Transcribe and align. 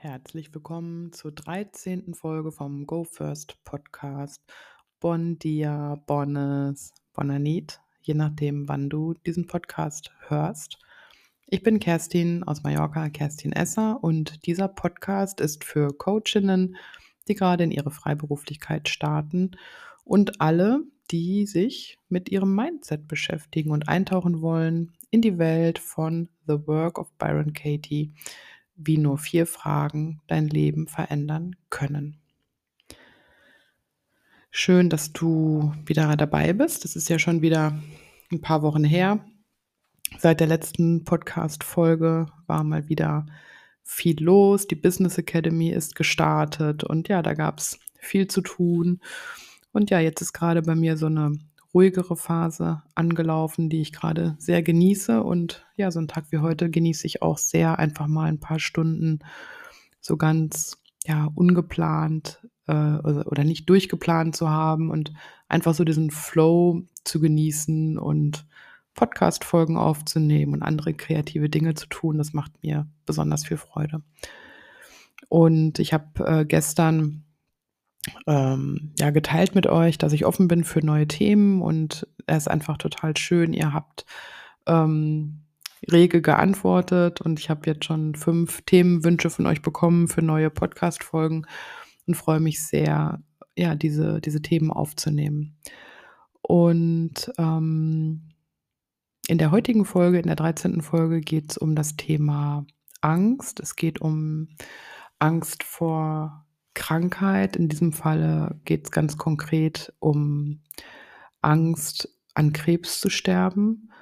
Herzlich 0.00 0.54
willkommen 0.54 1.12
zur 1.12 1.32
13. 1.32 2.14
Folge 2.14 2.52
vom 2.52 2.86
Go 2.86 3.02
First 3.02 3.56
Podcast. 3.64 4.40
Bon 5.00 5.40
dia, 5.40 6.00
bonnes, 6.06 6.94
bonanit, 7.12 7.80
je 8.02 8.14
nachdem, 8.14 8.68
wann 8.68 8.88
du 8.88 9.14
diesen 9.26 9.48
Podcast 9.48 10.12
hörst. 10.28 10.78
Ich 11.48 11.64
bin 11.64 11.80
Kerstin 11.80 12.44
aus 12.44 12.62
Mallorca, 12.62 13.08
Kerstin 13.08 13.50
Esser, 13.50 13.98
und 14.00 14.46
dieser 14.46 14.68
Podcast 14.68 15.40
ist 15.40 15.64
für 15.64 15.88
Coachinnen, 15.88 16.76
die 17.26 17.34
gerade 17.34 17.64
in 17.64 17.72
ihre 17.72 17.90
Freiberuflichkeit 17.90 18.88
starten 18.88 19.50
und 20.04 20.40
alle, 20.40 20.84
die 21.10 21.44
sich 21.44 21.98
mit 22.08 22.28
ihrem 22.28 22.54
Mindset 22.54 23.08
beschäftigen 23.08 23.72
und 23.72 23.88
eintauchen 23.88 24.42
wollen 24.42 24.92
in 25.10 25.22
die 25.22 25.38
Welt 25.38 25.80
von 25.80 26.28
The 26.46 26.68
Work 26.68 27.00
of 27.00 27.10
Byron 27.18 27.52
Katie 27.52 28.12
wie 28.78 28.96
nur 28.96 29.18
vier 29.18 29.46
Fragen 29.46 30.20
dein 30.28 30.46
Leben 30.48 30.86
verändern 30.86 31.56
können. 31.68 32.16
Schön, 34.50 34.88
dass 34.88 35.12
du 35.12 35.74
wieder 35.84 36.16
dabei 36.16 36.52
bist. 36.52 36.84
Es 36.84 36.96
ist 36.96 37.08
ja 37.08 37.18
schon 37.18 37.42
wieder 37.42 37.78
ein 38.32 38.40
paar 38.40 38.62
Wochen 38.62 38.84
her. 38.84 39.24
Seit 40.16 40.40
der 40.40 40.46
letzten 40.46 41.04
Podcast-Folge 41.04 42.26
war 42.46 42.64
mal 42.64 42.88
wieder 42.88 43.26
viel 43.82 44.22
los. 44.22 44.66
Die 44.66 44.74
Business 44.74 45.18
Academy 45.18 45.70
ist 45.70 45.94
gestartet 45.94 46.84
und 46.84 47.08
ja, 47.08 47.20
da 47.22 47.34
gab 47.34 47.58
es 47.58 47.78
viel 47.98 48.26
zu 48.28 48.40
tun. 48.40 49.00
Und 49.72 49.90
ja, 49.90 50.00
jetzt 50.00 50.22
ist 50.22 50.32
gerade 50.32 50.62
bei 50.62 50.74
mir 50.74 50.96
so 50.96 51.06
eine 51.06 51.38
ruhigere 51.74 52.16
Phase 52.16 52.82
angelaufen, 52.94 53.68
die 53.68 53.80
ich 53.80 53.92
gerade 53.92 54.36
sehr 54.38 54.62
genieße. 54.62 55.22
Und 55.22 55.66
ja, 55.76 55.90
so 55.90 55.98
einen 55.98 56.08
Tag 56.08 56.26
wie 56.30 56.38
heute 56.38 56.70
genieße 56.70 57.06
ich 57.06 57.22
auch 57.22 57.38
sehr, 57.38 57.78
einfach 57.78 58.06
mal 58.06 58.24
ein 58.24 58.40
paar 58.40 58.58
Stunden 58.58 59.20
so 60.00 60.16
ganz 60.16 60.78
ja 61.06 61.28
ungeplant 61.34 62.40
äh, 62.66 62.72
oder 62.72 63.44
nicht 63.44 63.68
durchgeplant 63.68 64.36
zu 64.36 64.48
haben 64.48 64.90
und 64.90 65.12
einfach 65.48 65.74
so 65.74 65.84
diesen 65.84 66.10
Flow 66.10 66.82
zu 67.04 67.20
genießen 67.20 67.98
und 67.98 68.46
Podcast-Folgen 68.94 69.76
aufzunehmen 69.76 70.54
und 70.54 70.62
andere 70.62 70.92
kreative 70.92 71.48
Dinge 71.48 71.74
zu 71.74 71.86
tun. 71.86 72.18
Das 72.18 72.32
macht 72.32 72.62
mir 72.62 72.88
besonders 73.06 73.46
viel 73.46 73.56
Freude. 73.56 74.02
Und 75.28 75.78
ich 75.78 75.92
habe 75.92 76.26
äh, 76.26 76.44
gestern 76.44 77.24
ähm, 78.26 78.92
ja, 78.98 79.10
geteilt 79.10 79.54
mit 79.54 79.66
euch, 79.66 79.98
dass 79.98 80.12
ich 80.12 80.26
offen 80.26 80.48
bin 80.48 80.64
für 80.64 80.84
neue 80.84 81.08
Themen 81.08 81.62
und 81.62 82.06
es 82.26 82.38
ist 82.38 82.48
einfach 82.48 82.78
total 82.78 83.16
schön. 83.16 83.52
Ihr 83.52 83.72
habt 83.72 84.04
ähm, 84.66 85.44
rege 85.90 86.20
geantwortet 86.22 87.20
und 87.20 87.38
ich 87.38 87.50
habe 87.50 87.66
jetzt 87.66 87.84
schon 87.84 88.14
fünf 88.14 88.62
Themenwünsche 88.62 89.30
von 89.30 89.46
euch 89.46 89.62
bekommen 89.62 90.08
für 90.08 90.22
neue 90.22 90.50
Podcast-Folgen 90.50 91.46
und 92.06 92.14
freue 92.14 92.40
mich 92.40 92.64
sehr, 92.64 93.22
ja, 93.56 93.74
diese, 93.74 94.20
diese 94.20 94.42
Themen 94.42 94.70
aufzunehmen. 94.72 95.58
Und 96.42 97.30
ähm, 97.38 98.30
in 99.28 99.38
der 99.38 99.50
heutigen 99.50 99.84
Folge, 99.84 100.18
in 100.18 100.26
der 100.26 100.36
13. 100.36 100.80
Folge, 100.80 101.20
geht 101.20 101.52
es 101.52 101.58
um 101.58 101.74
das 101.74 101.96
Thema 101.96 102.66
Angst. 103.00 103.60
Es 103.60 103.76
geht 103.76 104.00
um 104.00 104.48
Angst 105.18 105.62
vor 105.62 106.46
Krankheit. 106.88 107.54
In 107.54 107.68
diesem 107.68 107.92
Falle 107.92 108.58
geht 108.64 108.86
es 108.86 108.90
ganz 108.90 109.18
konkret 109.18 109.92
um 109.98 110.62
Angst, 111.42 112.08
an 112.32 112.54
Krebs 112.54 112.98
zu 112.98 113.10
sterben. 113.10 113.92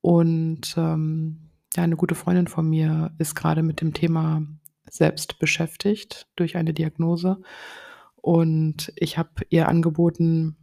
Und 0.00 0.74
ähm, 0.78 1.50
ja, 1.76 1.82
eine 1.82 1.96
gute 1.96 2.14
Freundin 2.14 2.46
von 2.46 2.66
mir 2.66 3.12
ist 3.18 3.34
gerade 3.34 3.62
mit 3.62 3.82
dem 3.82 3.92
Thema 3.92 4.42
selbst 4.88 5.38
beschäftigt 5.38 6.28
durch 6.36 6.56
eine 6.56 6.72
Diagnose. 6.72 7.42
Und 8.16 8.90
ich 8.96 9.18
habe 9.18 9.42
ihr 9.50 9.68
angeboten, 9.68 10.56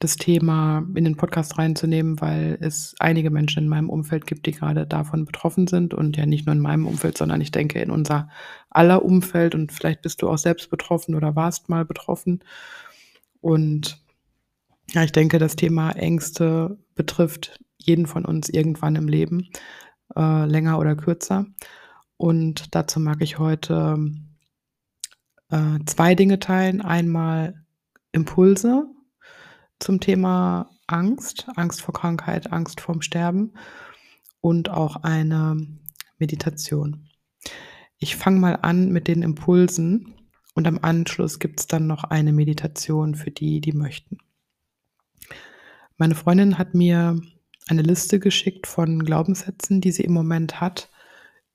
das 0.00 0.16
Thema 0.16 0.86
in 0.94 1.04
den 1.04 1.16
Podcast 1.16 1.58
reinzunehmen, 1.58 2.20
weil 2.20 2.56
es 2.60 2.94
einige 3.00 3.30
Menschen 3.30 3.64
in 3.64 3.68
meinem 3.68 3.90
Umfeld 3.90 4.26
gibt, 4.26 4.46
die 4.46 4.52
gerade 4.52 4.86
davon 4.86 5.24
betroffen 5.24 5.66
sind 5.66 5.92
und 5.92 6.16
ja 6.16 6.24
nicht 6.24 6.46
nur 6.46 6.54
in 6.54 6.60
meinem 6.60 6.86
Umfeld, 6.86 7.18
sondern 7.18 7.40
ich 7.40 7.50
denke 7.50 7.80
in 7.80 7.90
unser 7.90 8.28
aller 8.70 9.04
Umfeld 9.04 9.54
und 9.54 9.72
vielleicht 9.72 10.02
bist 10.02 10.22
du 10.22 10.28
auch 10.28 10.38
selbst 10.38 10.70
betroffen 10.70 11.14
oder 11.14 11.34
warst 11.34 11.68
mal 11.68 11.84
betroffen. 11.84 12.44
Und 13.40 14.00
ja, 14.92 15.02
ich 15.02 15.12
denke, 15.12 15.38
das 15.38 15.56
Thema 15.56 15.90
Ängste 15.92 16.78
betrifft 16.94 17.60
jeden 17.76 18.06
von 18.06 18.24
uns 18.24 18.48
irgendwann 18.48 18.96
im 18.96 19.08
Leben, 19.08 19.48
äh, 20.16 20.46
länger 20.46 20.78
oder 20.78 20.94
kürzer. 20.94 21.46
Und 22.16 22.74
dazu 22.74 23.00
mag 23.00 23.20
ich 23.20 23.38
heute 23.38 23.98
äh, 25.50 25.78
zwei 25.86 26.14
Dinge 26.14 26.38
teilen. 26.38 26.80
Einmal 26.80 27.64
Impulse, 28.12 28.86
zum 29.78 30.00
Thema 30.00 30.70
Angst, 30.86 31.46
Angst 31.56 31.82
vor 31.82 31.94
Krankheit, 31.94 32.52
Angst 32.52 32.80
vorm 32.80 33.02
Sterben 33.02 33.52
und 34.40 34.70
auch 34.70 34.96
eine 34.96 35.56
Meditation. 36.18 37.08
Ich 37.98 38.16
fange 38.16 38.40
mal 38.40 38.58
an 38.62 38.90
mit 38.90 39.08
den 39.08 39.22
Impulsen 39.22 40.14
und 40.54 40.66
am 40.66 40.78
Anschluss 40.82 41.38
gibt 41.38 41.60
es 41.60 41.66
dann 41.66 41.86
noch 41.86 42.04
eine 42.04 42.32
Meditation 42.32 43.14
für 43.14 43.30
die, 43.30 43.60
die 43.60 43.72
möchten. 43.72 44.18
Meine 45.96 46.14
Freundin 46.14 46.58
hat 46.58 46.74
mir 46.74 47.20
eine 47.68 47.82
Liste 47.82 48.18
geschickt 48.18 48.66
von 48.66 49.04
Glaubenssätzen, 49.04 49.80
die 49.80 49.92
sie 49.92 50.04
im 50.04 50.12
Moment 50.12 50.60
hat, 50.60 50.90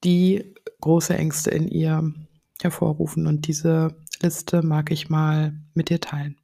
die 0.03 0.53
große 0.81 1.15
Ängste 1.17 1.49
in 1.51 1.67
ihr 1.67 2.13
hervorrufen. 2.61 3.25
Und 3.25 3.47
diese 3.47 3.95
Liste 4.21 4.61
mag 4.61 4.91
ich 4.91 5.09
mal 5.09 5.53
mit 5.73 5.89
dir 5.89 5.99
teilen. 5.99 6.37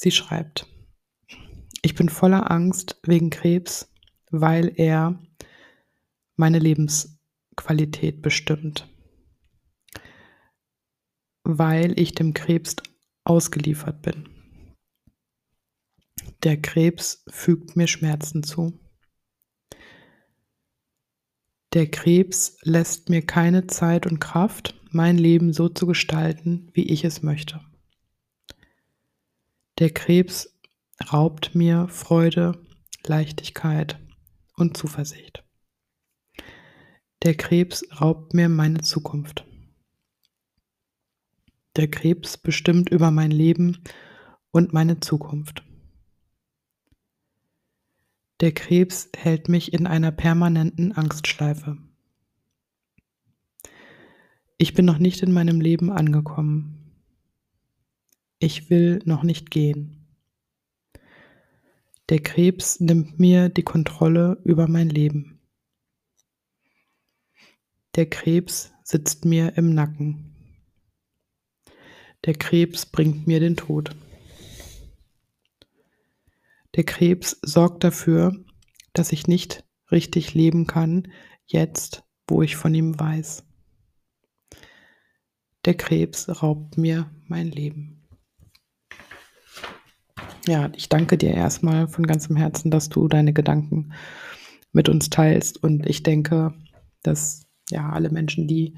Sie 0.00 0.12
schreibt, 0.12 0.68
ich 1.82 1.96
bin 1.96 2.08
voller 2.08 2.52
Angst 2.52 3.00
wegen 3.02 3.30
Krebs, 3.30 3.92
weil 4.30 4.72
er 4.76 5.20
meine 6.36 6.60
Lebensqualität 6.60 8.22
bestimmt, 8.22 8.88
weil 11.42 11.98
ich 11.98 12.14
dem 12.14 12.32
Krebs 12.32 12.76
ausgeliefert 13.24 14.00
bin. 14.02 14.28
Der 16.44 16.62
Krebs 16.62 17.24
fügt 17.28 17.74
mir 17.74 17.88
Schmerzen 17.88 18.44
zu. 18.44 18.78
Der 21.72 21.90
Krebs 21.90 22.56
lässt 22.62 23.08
mir 23.08 23.26
keine 23.26 23.66
Zeit 23.66 24.06
und 24.06 24.20
Kraft, 24.20 24.80
mein 24.92 25.18
Leben 25.18 25.52
so 25.52 25.68
zu 25.68 25.88
gestalten, 25.88 26.70
wie 26.72 26.84
ich 26.84 27.04
es 27.04 27.24
möchte. 27.24 27.67
Der 29.78 29.90
Krebs 29.90 30.58
raubt 31.12 31.54
mir 31.54 31.86
Freude, 31.86 32.60
Leichtigkeit 33.06 34.00
und 34.56 34.76
Zuversicht. 34.76 35.44
Der 37.22 37.36
Krebs 37.36 37.84
raubt 38.00 38.34
mir 38.34 38.48
meine 38.48 38.80
Zukunft. 38.80 39.44
Der 41.76 41.88
Krebs 41.88 42.36
bestimmt 42.36 42.88
über 42.88 43.12
mein 43.12 43.30
Leben 43.30 43.84
und 44.50 44.72
meine 44.72 44.98
Zukunft. 44.98 45.62
Der 48.40 48.50
Krebs 48.50 49.10
hält 49.16 49.48
mich 49.48 49.72
in 49.72 49.86
einer 49.86 50.10
permanenten 50.10 50.90
Angstschleife. 50.90 51.78
Ich 54.56 54.74
bin 54.74 54.84
noch 54.84 54.98
nicht 54.98 55.22
in 55.22 55.30
meinem 55.30 55.60
Leben 55.60 55.92
angekommen. 55.92 56.77
Ich 58.40 58.70
will 58.70 59.00
noch 59.04 59.24
nicht 59.24 59.50
gehen. 59.50 60.06
Der 62.08 62.20
Krebs 62.20 62.78
nimmt 62.78 63.18
mir 63.18 63.48
die 63.48 63.64
Kontrolle 63.64 64.40
über 64.44 64.68
mein 64.68 64.88
Leben. 64.88 65.40
Der 67.96 68.08
Krebs 68.08 68.72
sitzt 68.84 69.24
mir 69.24 69.56
im 69.58 69.74
Nacken. 69.74 70.36
Der 72.24 72.34
Krebs 72.34 72.86
bringt 72.86 73.26
mir 73.26 73.40
den 73.40 73.56
Tod. 73.56 73.94
Der 76.76 76.84
Krebs 76.84 77.38
sorgt 77.42 77.82
dafür, 77.82 78.32
dass 78.92 79.10
ich 79.10 79.26
nicht 79.26 79.64
richtig 79.90 80.34
leben 80.34 80.68
kann, 80.68 81.08
jetzt, 81.44 82.04
wo 82.28 82.42
ich 82.42 82.54
von 82.54 82.72
ihm 82.72 83.00
weiß. 83.00 83.42
Der 85.64 85.74
Krebs 85.74 86.28
raubt 86.42 86.78
mir 86.78 87.10
mein 87.26 87.50
Leben. 87.50 87.97
Ja, 90.48 90.70
ich 90.74 90.88
danke 90.88 91.18
dir 91.18 91.34
erstmal 91.34 91.88
von 91.88 92.06
ganzem 92.06 92.34
Herzen, 92.34 92.70
dass 92.70 92.88
du 92.88 93.06
deine 93.06 93.34
Gedanken 93.34 93.92
mit 94.72 94.88
uns 94.88 95.10
teilst. 95.10 95.62
Und 95.62 95.86
ich 95.86 96.02
denke, 96.02 96.54
dass 97.02 97.46
ja 97.68 97.90
alle 97.90 98.08
Menschen, 98.08 98.48
die 98.48 98.74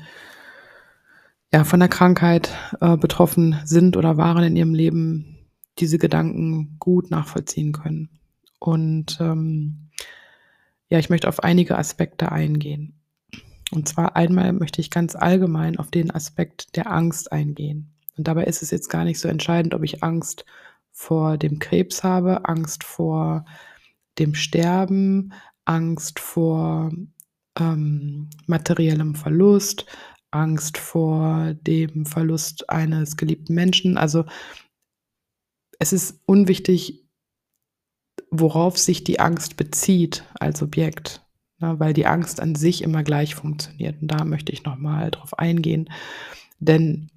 ja 1.53 1.63
von 1.63 1.79
der 1.79 1.89
Krankheit 1.89 2.51
äh, 2.81 2.97
betroffen 2.97 3.57
sind 3.65 3.97
oder 3.97 4.17
waren 4.17 4.43
in 4.43 4.57
ihrem 4.57 4.75
Leben, 4.75 5.47
diese 5.79 5.99
Gedanken 5.99 6.75
gut 6.81 7.13
nachvollziehen 7.13 7.71
können. 7.71 8.19
Und 8.59 9.19
ähm, 9.21 9.91
ja, 10.89 10.99
ich 10.99 11.09
möchte 11.09 11.29
auf 11.29 11.45
einige 11.45 11.79
Aspekte 11.79 12.33
eingehen. 12.33 13.01
Und 13.71 13.87
zwar 13.87 14.17
einmal 14.17 14.53
möchte 14.53 14.81
ich 14.81 14.91
ganz 14.91 15.15
allgemein 15.15 15.79
auf 15.79 15.93
den 15.93 16.11
Aspekt 16.11 16.75
der 16.75 16.91
Angst 16.91 17.31
eingehen. 17.31 17.95
Und 18.17 18.27
dabei 18.27 18.43
ist 18.47 18.61
es 18.61 18.73
jetzt 18.73 18.89
gar 18.89 19.05
nicht 19.05 19.21
so 19.21 19.29
entscheidend, 19.29 19.73
ob 19.73 19.85
ich 19.85 20.03
Angst 20.03 20.45
vor 20.93 21.39
dem 21.39 21.59
Krebs 21.59 22.03
habe, 22.03 22.49
Angst 22.49 22.85
vor 22.85 23.45
dem 24.19 24.35
Sterben, 24.35 25.33
Angst 25.65 26.19
vor 26.19 26.91
ähm, 27.59 28.29
materiellem 28.47 29.15
Verlust, 29.15 29.87
Angst 30.31 30.79
vor 30.79 31.55
dem 31.55 32.07
Verlust 32.07 32.69
eines 32.71 33.17
geliebten 33.17 33.55
Menschen. 33.55 33.97
Also 33.97 34.25
es 35.79 35.93
ist 35.93 36.21
unwichtig, 36.27 37.05
worauf 38.31 38.79
sich 38.79 39.03
die 39.03 39.19
Angst 39.19 39.57
bezieht 39.57 40.25
als 40.39 40.63
Objekt, 40.63 41.27
ne, 41.59 41.79
weil 41.81 41.93
die 41.93 42.07
Angst 42.07 42.41
an 42.41 42.55
sich 42.55 42.83
immer 42.83 43.03
gleich 43.03 43.35
funktioniert. 43.35 44.01
Und 44.01 44.09
da 44.09 44.25
möchte 44.25 44.53
ich 44.53 44.65
nochmal 44.65 45.11
drauf 45.11 45.39
eingehen. 45.39 45.91
Denn 46.59 47.11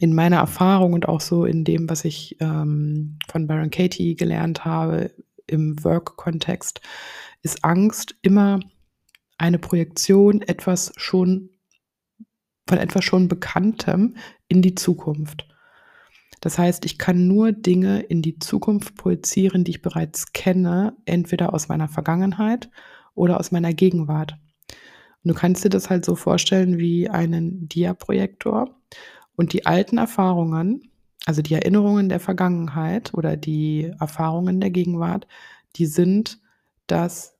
in 0.00 0.14
meiner 0.14 0.36
Erfahrung 0.36 0.92
und 0.92 1.08
auch 1.08 1.20
so 1.20 1.44
in 1.44 1.64
dem, 1.64 1.88
was 1.88 2.04
ich 2.04 2.36
ähm, 2.40 3.18
von 3.28 3.46
Baron 3.46 3.70
Katie 3.70 4.16
gelernt 4.16 4.64
habe 4.64 5.10
im 5.46 5.82
Work-Kontext, 5.82 6.80
ist 7.42 7.64
Angst 7.64 8.14
immer 8.22 8.60
eine 9.38 9.58
Projektion 9.58 10.42
etwas 10.42 10.92
schon 10.96 11.50
von 12.68 12.78
etwas 12.78 13.04
schon 13.04 13.28
Bekanntem 13.28 14.16
in 14.46 14.60
die 14.60 14.74
Zukunft. 14.74 15.48
Das 16.40 16.58
heißt, 16.58 16.84
ich 16.84 16.98
kann 16.98 17.26
nur 17.26 17.52
Dinge 17.52 18.00
in 18.00 18.22
die 18.22 18.38
Zukunft 18.38 18.94
projizieren, 18.94 19.64
die 19.64 19.72
ich 19.72 19.82
bereits 19.82 20.32
kenne, 20.32 20.96
entweder 21.04 21.54
aus 21.54 21.68
meiner 21.68 21.88
Vergangenheit 21.88 22.70
oder 23.14 23.40
aus 23.40 23.50
meiner 23.50 23.72
Gegenwart. 23.72 24.36
Und 25.24 25.28
du 25.30 25.34
kannst 25.34 25.64
dir 25.64 25.70
das 25.70 25.90
halt 25.90 26.04
so 26.04 26.14
vorstellen 26.14 26.78
wie 26.78 27.08
einen 27.08 27.68
Diaprojektor 27.68 28.76
und 29.38 29.52
die 29.52 29.66
alten 29.66 29.98
Erfahrungen, 29.98 30.90
also 31.24 31.42
die 31.42 31.54
Erinnerungen 31.54 32.08
der 32.08 32.18
Vergangenheit 32.18 33.14
oder 33.14 33.36
die 33.36 33.92
Erfahrungen 34.00 34.60
der 34.60 34.70
Gegenwart, 34.70 35.28
die 35.76 35.86
sind 35.86 36.40
das 36.88 37.36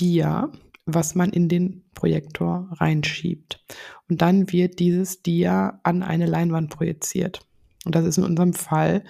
Dia, 0.00 0.50
was 0.84 1.14
man 1.14 1.30
in 1.30 1.48
den 1.48 1.84
Projektor 1.94 2.68
reinschiebt. 2.72 3.64
Und 4.08 4.20
dann 4.20 4.50
wird 4.50 4.80
dieses 4.80 5.22
Dia 5.22 5.78
an 5.84 6.02
eine 6.02 6.26
Leinwand 6.26 6.70
projiziert. 6.70 7.46
Und 7.84 7.94
das 7.94 8.04
ist 8.04 8.18
in 8.18 8.24
unserem 8.24 8.52
Fall 8.52 9.04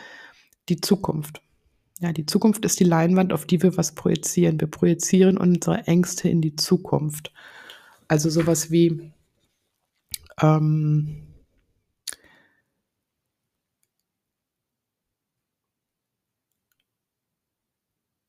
die 0.69 0.83
Zukunft. 0.83 1.41
Ja, 2.01 2.13
die 2.13 2.27
Zukunft 2.27 2.63
ist 2.67 2.79
die 2.79 2.85
Leinwand, 2.85 3.33
auf 3.33 3.47
die 3.47 3.63
wir 3.63 3.75
was 3.79 3.95
projizieren. 3.95 4.61
Wir 4.61 4.69
projizieren 4.69 5.39
unsere 5.39 5.87
Ängste 5.87 6.29
in 6.29 6.43
die 6.43 6.57
Zukunft. 6.57 7.33
Also 8.07 8.29
sowas 8.29 8.71
wie 8.71 9.13
ähm, 10.43 11.28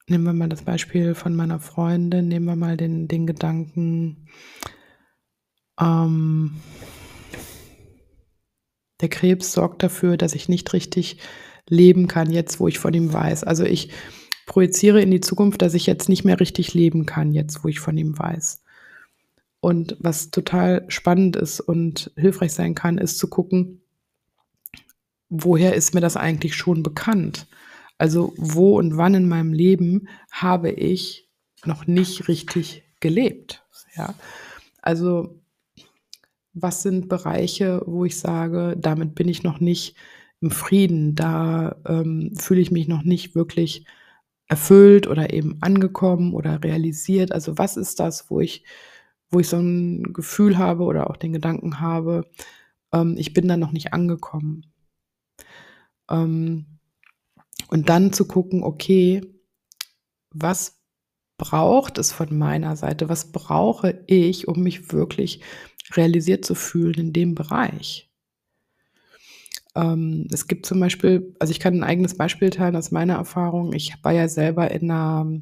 nehmen 0.09 0.23
wir 0.23 0.33
mal 0.33 0.49
das 0.49 0.63
Beispiel 0.63 1.15
von 1.15 1.35
meiner 1.35 1.59
Freundin, 1.59 2.27
nehmen 2.27 2.45
wir 2.45 2.55
mal 2.55 2.77
den, 2.77 3.07
den 3.07 3.27
Gedanken, 3.27 4.27
ähm, 5.79 6.57
der 9.01 9.09
Krebs 9.09 9.53
sorgt 9.53 9.81
dafür, 9.81 10.17
dass 10.17 10.35
ich 10.35 10.49
nicht 10.49 10.73
richtig 10.73 11.19
leben 11.67 12.07
kann, 12.07 12.31
jetzt 12.31 12.59
wo 12.59 12.67
ich 12.67 12.79
von 12.79 12.93
ihm 12.93 13.13
weiß. 13.13 13.43
Also 13.43 13.63
ich 13.63 13.91
projiziere 14.45 15.01
in 15.01 15.11
die 15.11 15.21
Zukunft, 15.21 15.61
dass 15.61 15.73
ich 15.73 15.85
jetzt 15.85 16.09
nicht 16.09 16.25
mehr 16.25 16.39
richtig 16.39 16.73
leben 16.73 17.05
kann, 17.05 17.31
jetzt 17.31 17.63
wo 17.63 17.67
ich 17.67 17.79
von 17.79 17.97
ihm 17.97 18.17
weiß. 18.17 18.63
Und 19.61 19.97
was 19.99 20.31
total 20.31 20.85
spannend 20.89 21.35
ist 21.35 21.59
und 21.59 22.11
hilfreich 22.15 22.53
sein 22.53 22.75
kann, 22.75 22.97
ist 22.97 23.17
zu 23.17 23.29
gucken, 23.29 23.81
woher 25.29 25.75
ist 25.75 25.93
mir 25.93 26.01
das 26.01 26.17
eigentlich 26.17 26.55
schon 26.55 26.81
bekannt? 26.81 27.47
Also 27.99 28.33
wo 28.37 28.77
und 28.79 28.97
wann 28.97 29.13
in 29.13 29.27
meinem 29.27 29.53
Leben 29.53 30.07
habe 30.31 30.71
ich 30.71 31.29
noch 31.65 31.85
nicht 31.85 32.27
richtig 32.27 32.83
gelebt? 33.01 33.63
Ja, 33.95 34.15
also 34.81 35.39
was 36.53 36.81
sind 36.81 37.09
Bereiche, 37.09 37.81
wo 37.85 38.05
ich 38.05 38.17
sage, 38.17 38.75
damit 38.79 39.15
bin 39.15 39.27
ich 39.27 39.43
noch 39.43 39.59
nicht 39.59 39.95
im 40.41 40.49
Frieden, 40.49 41.15
da 41.15 41.75
ähm, 41.85 42.33
fühle 42.37 42.61
ich 42.61 42.71
mich 42.71 42.87
noch 42.87 43.03
nicht 43.03 43.35
wirklich 43.35 43.85
erfüllt 44.47 45.05
oder 45.07 45.33
eben 45.33 45.57
angekommen 45.61 46.33
oder 46.33 46.63
realisiert. 46.63 47.33
Also 47.33 47.57
was 47.57 47.75
ist 47.77 47.99
das, 47.99 48.29
wo 48.31 48.39
ich, 48.39 48.63
wo 49.29 49.41
ich 49.41 49.49
so 49.49 49.57
ein 49.57 50.13
Gefühl 50.13 50.57
habe 50.57 50.83
oder 50.83 51.09
auch 51.09 51.17
den 51.17 51.33
Gedanken 51.33 51.81
habe, 51.81 52.29
ähm, 52.93 53.15
ich 53.17 53.33
bin 53.33 53.47
da 53.49 53.57
noch 53.57 53.73
nicht 53.73 53.93
angekommen. 53.93 54.65
Ähm, 56.09 56.78
und 57.67 57.89
dann 57.89 58.13
zu 58.13 58.27
gucken, 58.27 58.63
okay, 58.63 59.21
was 60.31 60.79
braucht 61.37 61.97
es 61.97 62.11
von 62.11 62.37
meiner 62.37 62.75
Seite? 62.75 63.09
Was 63.09 63.31
brauche 63.31 64.03
ich, 64.07 64.47
um 64.47 64.61
mich 64.61 64.91
wirklich 64.91 65.41
realisiert 65.95 66.45
zu 66.45 66.55
fühlen 66.55 66.95
in 66.95 67.13
dem 67.13 67.35
Bereich. 67.35 68.09
Ähm, 69.75 70.27
es 70.31 70.47
gibt 70.47 70.65
zum 70.65 70.79
Beispiel, 70.79 71.35
also 71.39 71.51
ich 71.51 71.59
kann 71.59 71.75
ein 71.75 71.83
eigenes 71.83 72.17
Beispiel 72.17 72.49
teilen 72.49 72.75
aus 72.75 72.91
meiner 72.91 73.15
Erfahrung. 73.15 73.73
Ich 73.73 73.93
war 74.03 74.11
ja 74.11 74.27
selber 74.27 74.71
in 74.71 74.91
einer 74.91 75.41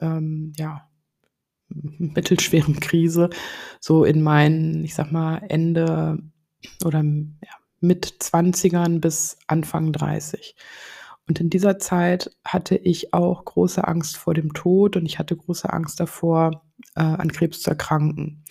ähm, 0.00 0.52
ja, 0.56 0.88
mittelschweren 1.68 2.80
Krise, 2.80 3.30
so 3.80 4.04
in 4.04 4.22
meinen, 4.22 4.84
ich 4.84 4.94
sag 4.94 5.12
mal, 5.12 5.38
Ende 5.48 6.18
oder 6.84 7.02
ja, 7.02 7.54
mit 7.80 8.06
20ern 8.06 9.00
bis 9.00 9.38
Anfang 9.46 9.92
30. 9.92 10.54
Und 11.32 11.40
in 11.40 11.48
dieser 11.48 11.78
Zeit 11.78 12.30
hatte 12.44 12.76
ich 12.76 13.14
auch 13.14 13.46
große 13.46 13.88
Angst 13.88 14.18
vor 14.18 14.34
dem 14.34 14.52
Tod 14.52 14.96
und 14.96 15.06
ich 15.06 15.18
hatte 15.18 15.34
große 15.34 15.72
Angst 15.72 15.98
davor, 15.98 16.62
äh, 16.94 17.00
an 17.00 17.32
Krebs 17.32 17.62
zu 17.62 17.70
erkranken. 17.70 18.44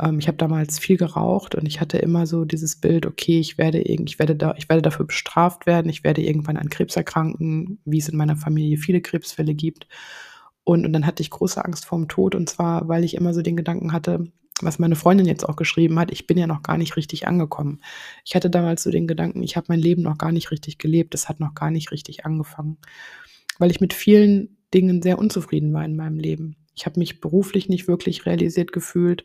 Ähm, 0.00 0.20
ich 0.20 0.28
habe 0.28 0.36
damals 0.38 0.78
viel 0.78 0.98
geraucht 0.98 1.56
und 1.56 1.66
ich 1.66 1.80
hatte 1.80 1.98
immer 1.98 2.28
so 2.28 2.44
dieses 2.44 2.76
Bild, 2.76 3.06
okay, 3.06 3.40
ich 3.40 3.58
werde 3.58 3.80
ich 3.80 4.20
werde 4.20 4.36
da 4.36 4.54
ich 4.56 4.68
werde 4.68 4.82
dafür 4.82 5.04
bestraft 5.04 5.66
werden, 5.66 5.88
ich 5.88 6.04
werde 6.04 6.22
irgendwann 6.22 6.56
an 6.58 6.70
Krebs 6.70 6.94
erkranken, 6.94 7.80
wie 7.84 7.98
es 7.98 8.08
in 8.08 8.16
meiner 8.16 8.36
Familie 8.36 8.78
viele 8.78 9.00
Krebsfälle 9.00 9.54
gibt. 9.56 9.88
Und 10.62 10.86
und 10.86 10.92
dann 10.92 11.06
hatte 11.06 11.24
ich 11.24 11.30
große 11.30 11.64
Angst 11.64 11.86
vorm 11.86 12.06
Tod 12.06 12.36
und 12.36 12.48
zwar, 12.48 12.86
weil 12.86 13.02
ich 13.02 13.16
immer 13.16 13.34
so 13.34 13.42
den 13.42 13.56
Gedanken 13.56 13.92
hatte, 13.92 14.30
was 14.62 14.78
meine 14.78 14.96
Freundin 14.96 15.26
jetzt 15.26 15.46
auch 15.46 15.56
geschrieben 15.56 15.98
hat, 15.98 16.10
ich 16.10 16.26
bin 16.26 16.38
ja 16.38 16.46
noch 16.46 16.62
gar 16.62 16.78
nicht 16.78 16.96
richtig 16.96 17.28
angekommen. 17.28 17.80
Ich 18.24 18.34
hatte 18.34 18.48
damals 18.48 18.82
so 18.82 18.90
den 18.90 19.06
Gedanken, 19.06 19.42
ich 19.42 19.56
habe 19.56 19.66
mein 19.68 19.80
Leben 19.80 20.02
noch 20.02 20.16
gar 20.16 20.32
nicht 20.32 20.50
richtig 20.50 20.78
gelebt, 20.78 21.14
es 21.14 21.28
hat 21.28 21.40
noch 21.40 21.54
gar 21.54 21.70
nicht 21.70 21.92
richtig 21.92 22.24
angefangen, 22.24 22.78
weil 23.58 23.70
ich 23.70 23.80
mit 23.80 23.92
vielen 23.92 24.56
Dingen 24.72 25.02
sehr 25.02 25.18
unzufrieden 25.18 25.72
war 25.72 25.84
in 25.84 25.96
meinem 25.96 26.18
Leben. 26.18 26.56
Ich 26.74 26.86
habe 26.86 26.98
mich 26.98 27.20
beruflich 27.20 27.68
nicht 27.68 27.88
wirklich 27.88 28.26
realisiert 28.26 28.72
gefühlt. 28.72 29.24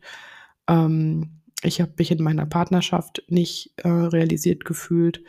Ähm, 0.68 1.42
ich 1.64 1.82
habe 1.82 1.94
mich 1.98 2.12
in 2.12 2.24
meiner 2.24 2.46
Partnerschaft 2.46 3.24
nicht 3.28 3.74
äh, 3.78 3.90
realisiert 3.90 4.66
gefühlt. 4.66 5.24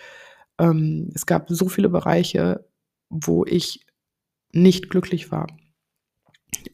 Ähm, 0.58 1.10
es 1.14 1.26
gab 1.26 1.48
so 1.48 1.68
viele 1.68 1.88
Bereiche, 1.88 2.64
wo 3.08 3.44
ich 3.44 3.84
nicht 4.52 4.90
glücklich 4.90 5.30
war. 5.30 5.46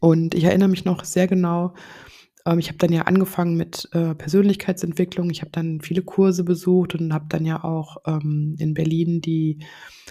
Und 0.01 0.35
ich 0.35 0.45
erinnere 0.45 0.69
mich 0.69 0.85
noch 0.85 1.05
sehr 1.05 1.27
genau, 1.27 1.75
ähm, 2.49 2.59
ich 2.59 2.69
habe 2.69 2.79
dann 2.79 2.93
ja 2.93 3.03
angefangen 3.03 3.57
mit 3.57 3.89
äh, 3.93 4.15
Persönlichkeitsentwicklung. 4.15 5.31
Ich 5.31 5.43
habe 5.43 5.51
dann 5.51 5.81
viele 5.81 6.03
Kurse 6.03 6.45
besucht 6.45 6.95
und 6.95 7.13
habe 7.13 7.27
dann 7.29 7.45
ja 7.45 7.63
auch 7.63 7.99
ähm, 8.07 8.57
in 8.59 8.75
Berlin 8.75 9.21
die 9.21 9.59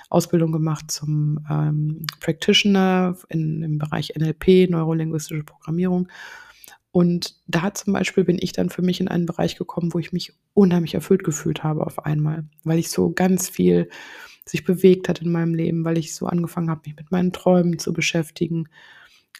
Ausbildung 0.09 0.51
gemacht 0.51 0.91
zum 0.91 1.39
ähm, 1.49 2.05
Practitioner 2.19 3.17
in, 3.29 3.63
im 3.63 3.77
Bereich 3.77 4.13
NLP, 4.15 4.69
neurolinguistische 4.69 5.43
Programmierung. 5.43 6.07
Und 6.91 7.35
da 7.47 7.73
zum 7.73 7.93
Beispiel 7.93 8.23
bin 8.23 8.37
ich 8.39 8.53
dann 8.53 8.69
für 8.69 8.81
mich 8.81 9.01
in 9.01 9.07
einen 9.07 9.25
Bereich 9.25 9.57
gekommen, 9.57 9.93
wo 9.93 9.99
ich 9.99 10.13
mich 10.13 10.33
unheimlich 10.53 10.93
erfüllt 10.93 11.23
gefühlt 11.23 11.63
habe 11.63 11.85
auf 11.85 12.05
einmal, 12.05 12.45
weil 12.63 12.79
ich 12.79 12.89
so 12.89 13.11
ganz 13.11 13.49
viel 13.49 13.89
sich 14.45 14.63
bewegt 14.63 15.09
hat 15.09 15.21
in 15.21 15.31
meinem 15.31 15.53
Leben, 15.53 15.83
weil 15.83 15.97
ich 15.97 16.15
so 16.15 16.25
angefangen 16.25 16.69
habe, 16.69 16.81
mich 16.85 16.95
mit 16.95 17.11
meinen 17.11 17.33
Träumen 17.33 17.79
zu 17.79 17.93
beschäftigen, 17.93 18.69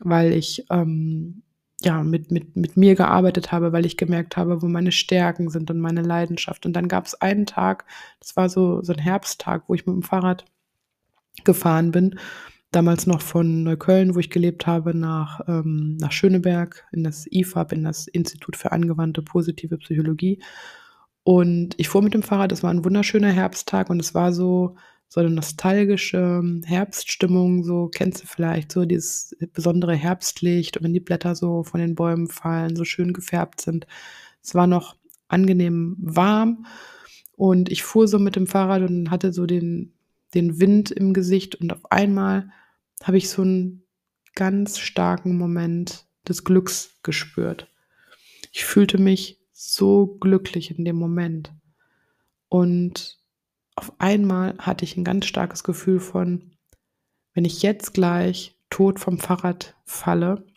weil 0.01 0.33
ich 0.33 0.65
ähm, 0.69 1.43
ja 1.81 2.03
mit, 2.03 2.31
mit, 2.31 2.55
mit 2.55 2.77
mir 2.77 2.95
gearbeitet 2.95 3.51
habe, 3.51 3.71
weil 3.71 3.85
ich 3.85 3.97
gemerkt 3.97 4.37
habe, 4.37 4.61
wo 4.61 4.67
meine 4.67 4.91
Stärken 4.91 5.49
sind 5.49 5.69
und 5.69 5.79
meine 5.79 6.01
Leidenschaft. 6.01 6.65
Und 6.65 6.73
dann 6.73 6.87
gab 6.87 7.05
es 7.05 7.15
einen 7.15 7.45
Tag, 7.45 7.85
das 8.19 8.35
war 8.35 8.49
so, 8.49 8.81
so 8.81 8.93
ein 8.93 8.99
Herbsttag, 8.99 9.63
wo 9.67 9.73
ich 9.75 9.85
mit 9.85 9.95
dem 9.95 10.03
Fahrrad 10.03 10.45
gefahren 11.43 11.91
bin 11.91 12.19
damals 12.71 13.07
noch 13.07 13.21
von 13.21 13.63
Neukölln, 13.63 14.15
wo 14.15 14.19
ich 14.19 14.29
gelebt 14.29 14.67
habe, 14.67 14.93
nach, 14.93 15.41
ähm, 15.47 15.97
nach 15.97 16.11
Schöneberg 16.11 16.85
in 16.91 17.03
das 17.03 17.25
IFAB, 17.31 17.73
in 17.73 17.83
das 17.83 18.07
Institut 18.07 18.55
für 18.55 18.71
angewandte 18.71 19.21
positive 19.21 19.77
Psychologie. 19.77 20.41
Und 21.23 21.75
ich 21.77 21.89
fuhr 21.89 22.01
mit 22.01 22.13
dem 22.13 22.23
Fahrrad, 22.23 22.51
es 22.51 22.63
war 22.63 22.71
ein 22.71 22.85
wunderschöner 22.85 23.31
Herbsttag 23.31 23.89
und 23.89 23.99
es 23.99 24.13
war 24.13 24.33
so 24.33 24.75
so 25.09 25.21
eine 25.21 25.29
nostalgische 25.29 26.43
Herbststimmung, 26.65 27.63
so 27.63 27.87
kennst 27.87 28.23
du 28.23 28.27
vielleicht 28.27 28.71
so 28.71 28.85
dieses 28.85 29.35
besondere 29.53 29.95
Herbstlicht 29.95 30.77
und 30.77 30.83
wenn 30.83 30.93
die 30.93 30.99
Blätter 30.99 31.35
so 31.35 31.63
von 31.63 31.79
den 31.79 31.95
Bäumen 31.95 32.27
fallen, 32.27 32.75
so 32.75 32.83
schön 32.83 33.13
gefärbt 33.13 33.61
sind. 33.61 33.87
Es 34.43 34.53
war 34.53 34.67
noch 34.67 34.95
angenehm 35.27 35.95
warm 35.99 36.65
und 37.35 37.71
ich 37.71 37.83
fuhr 37.83 38.07
so 38.07 38.19
mit 38.19 38.35
dem 38.35 38.47
Fahrrad 38.47 38.81
und 38.89 39.09
hatte 39.09 39.31
so 39.31 39.45
den, 39.45 39.93
den 40.33 40.59
Wind 40.59 40.91
im 40.91 41.13
Gesicht 41.13 41.55
und 41.55 41.71
auf 41.71 41.91
einmal 41.91 42.49
habe 43.03 43.17
ich 43.17 43.29
so 43.29 43.43
einen 43.43 43.83
ganz 44.35 44.77
starken 44.77 45.37
Moment 45.37 46.05
des 46.27 46.43
Glücks 46.43 46.99
gespürt. 47.03 47.67
Ich 48.51 48.65
fühlte 48.65 48.97
mich 48.97 49.39
so 49.53 50.17
glücklich 50.19 50.77
in 50.77 50.85
dem 50.85 50.97
Moment. 50.97 51.53
Und 52.49 53.16
auf 53.77 53.93
einmal 53.99 54.57
hatte 54.57 54.83
ich 54.83 54.97
ein 54.97 55.03
ganz 55.03 55.27
starkes 55.27 55.63
Gefühl 55.63 55.99
von, 55.99 56.51
wenn 57.35 57.45
ich 57.45 57.61
jetzt 57.61 57.93
gleich 57.93 58.59
tot 58.71 58.99
vom 58.99 59.19
Fahrrad 59.19 59.75
falle, 59.85 60.47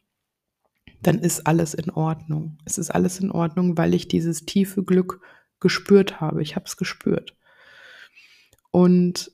dann 1.02 1.18
ist 1.18 1.46
alles 1.46 1.74
in 1.74 1.90
Ordnung. 1.90 2.56
Es 2.64 2.78
ist 2.78 2.90
alles 2.90 3.20
in 3.20 3.30
Ordnung, 3.30 3.76
weil 3.76 3.92
ich 3.92 4.08
dieses 4.08 4.46
tiefe 4.46 4.82
Glück 4.82 5.20
gespürt 5.60 6.22
habe. 6.22 6.40
Ich 6.40 6.56
habe 6.56 6.64
es 6.64 6.78
gespürt. 6.78 7.36
Und 8.70 9.30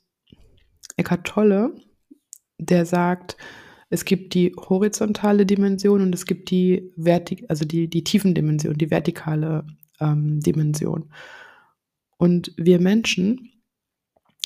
Eckhart 0.97 1.25
Tolle, 1.25 1.77
der 2.59 2.87
sagt, 2.87 3.37
es 3.89 4.05
gibt 4.05 4.35
die 4.35 4.53
horizontale 4.57 5.47
Dimension 5.47 6.03
und 6.03 6.13
es 6.13 6.27
gibt 6.27 6.51
die 6.51 6.93
Vertik 7.01 7.45
also 7.49 7.65
die, 7.65 7.89
die 7.89 8.03
Tiefendimension, 8.03 8.75
die 8.77 8.91
vertikale 8.91 9.65
ähm, 10.01 10.41
Dimension. 10.41 11.13
Und 12.19 12.53
wir 12.57 12.81
Menschen 12.81 13.53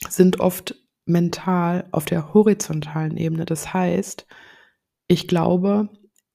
sind 0.09 0.41
oft 0.41 0.75
mental 1.05 1.89
auf 1.93 2.05
der 2.05 2.33
horizontalen 2.33 3.17
Ebene. 3.17 3.45
Das 3.45 3.75
heißt, 3.75 4.27
ich 5.09 5.29
glaube, 5.29 5.89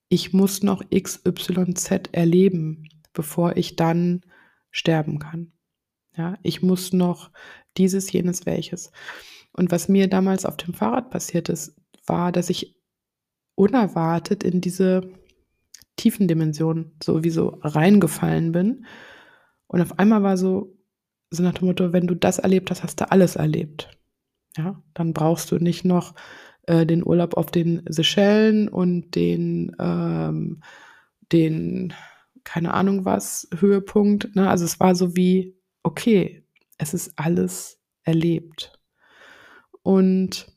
ich 0.10 0.34
muss 0.34 0.64
noch 0.64 0.84
XYZ 0.90 2.10
erleben, 2.12 2.88
bevor 3.14 3.58
ich 3.58 3.76
dann 3.76 4.22
sterben 4.72 5.20
kann. 5.20 5.54
Ja, 6.18 6.38
ich 6.44 6.62
muss 6.62 6.94
noch 6.94 7.32
dieses, 7.78 8.12
jenes, 8.12 8.46
welches. 8.46 8.92
Und 9.54 9.72
was 9.72 9.90
mir 9.90 10.08
damals 10.08 10.46
auf 10.46 10.58
dem 10.58 10.74
Fahrrad 10.74 11.10
passiert 11.10 11.50
ist, 11.50 11.76
war, 12.06 12.32
dass 12.32 12.50
ich 12.50 12.76
unerwartet 13.56 14.44
in 14.44 14.62
diese 14.62 15.10
tiefen 15.96 16.28
Dimension 16.28 16.92
sowieso 17.02 17.58
reingefallen 17.62 18.52
bin. 18.52 18.86
Und 19.68 19.82
auf 19.82 19.98
einmal 19.98 20.24
war 20.24 20.38
so, 20.38 20.78
so 21.30 21.44
nach 21.44 21.54
dem 21.54 21.68
Motto, 21.68 21.94
wenn 21.94 22.08
du 22.08 22.16
das 22.16 22.40
erlebt 22.40 22.72
hast, 22.72 22.84
hast 22.84 23.02
du 23.02 23.12
alles 23.12 23.36
erlebt. 23.36 23.90
Ja, 24.58 24.82
dann 24.94 25.14
brauchst 25.14 25.52
du 25.52 25.58
nicht 25.58 25.84
noch 25.84 26.16
äh, 26.64 26.86
den 26.86 27.06
Urlaub 27.06 27.36
auf 27.36 27.52
den 27.52 27.84
Seychellen 27.90 28.70
und 28.70 29.12
den, 29.16 29.76
ähm, 29.80 30.62
den, 31.32 31.94
keine 32.44 32.74
Ahnung 32.74 33.06
was, 33.06 33.48
Höhepunkt. 33.58 34.36
Ne? 34.36 34.50
Also 34.50 34.66
es 34.66 34.80
war 34.80 34.96
so 34.96 35.16
wie, 35.16 35.58
okay, 35.84 36.44
es 36.78 36.94
ist 36.94 37.14
alles 37.18 37.80
erlebt. 38.04 38.80
Und 39.82 40.48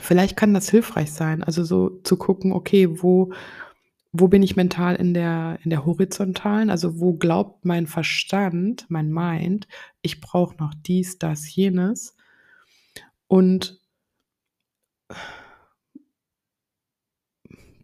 vielleicht 0.00 0.36
kann 0.36 0.54
das 0.54 0.68
hilfreich 0.70 1.12
sein, 1.12 1.42
also 1.42 1.64
so 1.64 2.00
zu 2.02 2.16
gucken, 2.16 2.52
okay, 2.52 3.02
wo, 3.02 3.32
wo 4.18 4.28
bin 4.28 4.42
ich 4.42 4.56
mental 4.56 4.96
in 4.96 5.14
der, 5.14 5.58
in 5.62 5.70
der 5.70 5.84
horizontalen, 5.84 6.70
also 6.70 7.00
wo 7.00 7.14
glaubt 7.14 7.64
mein 7.64 7.86
Verstand, 7.86 8.86
mein 8.88 9.10
Mind, 9.12 9.68
ich 10.02 10.20
brauche 10.20 10.56
noch 10.56 10.74
dies, 10.74 11.18
das, 11.18 11.54
jenes. 11.54 12.16
Und 13.26 13.80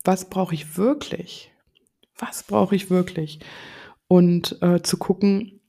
was 0.05 0.29
brauche 0.29 0.55
ich 0.55 0.77
wirklich? 0.77 1.53
Was 2.17 2.43
brauche 2.43 2.75
ich 2.75 2.91
wirklich? 2.91 3.41
Und 4.09 4.61
äh, 4.63 4.83
zu 4.83 4.97
gucken, 4.99 5.61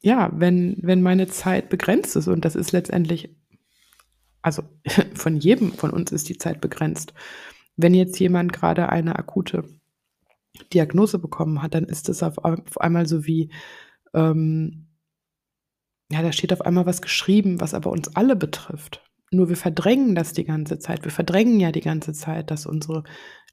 ja, 0.00 0.30
wenn, 0.32 0.76
wenn 0.82 1.02
meine 1.02 1.28
Zeit 1.28 1.68
begrenzt 1.68 2.14
ist, 2.16 2.28
und 2.28 2.44
das 2.44 2.54
ist 2.54 2.72
letztendlich 2.72 3.36
also 4.42 4.62
von 5.14 5.36
jedem 5.36 5.72
von 5.72 5.90
uns 5.90 6.12
ist 6.12 6.28
die 6.28 6.38
Zeit 6.38 6.60
begrenzt. 6.60 7.12
Wenn 7.78 7.94
jetzt 7.94 8.18
jemand 8.20 8.52
gerade 8.52 8.90
eine 8.90 9.16
akute 9.16 9.64
Diagnose 10.74 11.18
bekommen 11.18 11.62
hat, 11.62 11.74
dann 11.74 11.84
ist 11.84 12.08
es 12.08 12.22
auf, 12.22 12.38
auf 12.38 12.78
einmal 12.80 13.06
so 13.06 13.24
wie, 13.24 13.50
ähm, 14.12 14.88
ja, 16.10 16.22
da 16.22 16.32
steht 16.32 16.52
auf 16.52 16.60
einmal 16.62 16.84
was 16.84 17.00
geschrieben, 17.00 17.60
was 17.60 17.72
aber 17.72 17.90
uns 17.90 18.14
alle 18.16 18.36
betrifft. 18.36 19.02
Nur 19.30 19.48
wir 19.48 19.56
verdrängen 19.56 20.14
das 20.14 20.32
die 20.32 20.44
ganze 20.44 20.78
Zeit. 20.78 21.04
Wir 21.04 21.10
verdrängen 21.10 21.60
ja 21.60 21.70
die 21.70 21.80
ganze 21.80 22.12
Zeit, 22.12 22.50
dass 22.50 22.66
unsere 22.66 23.04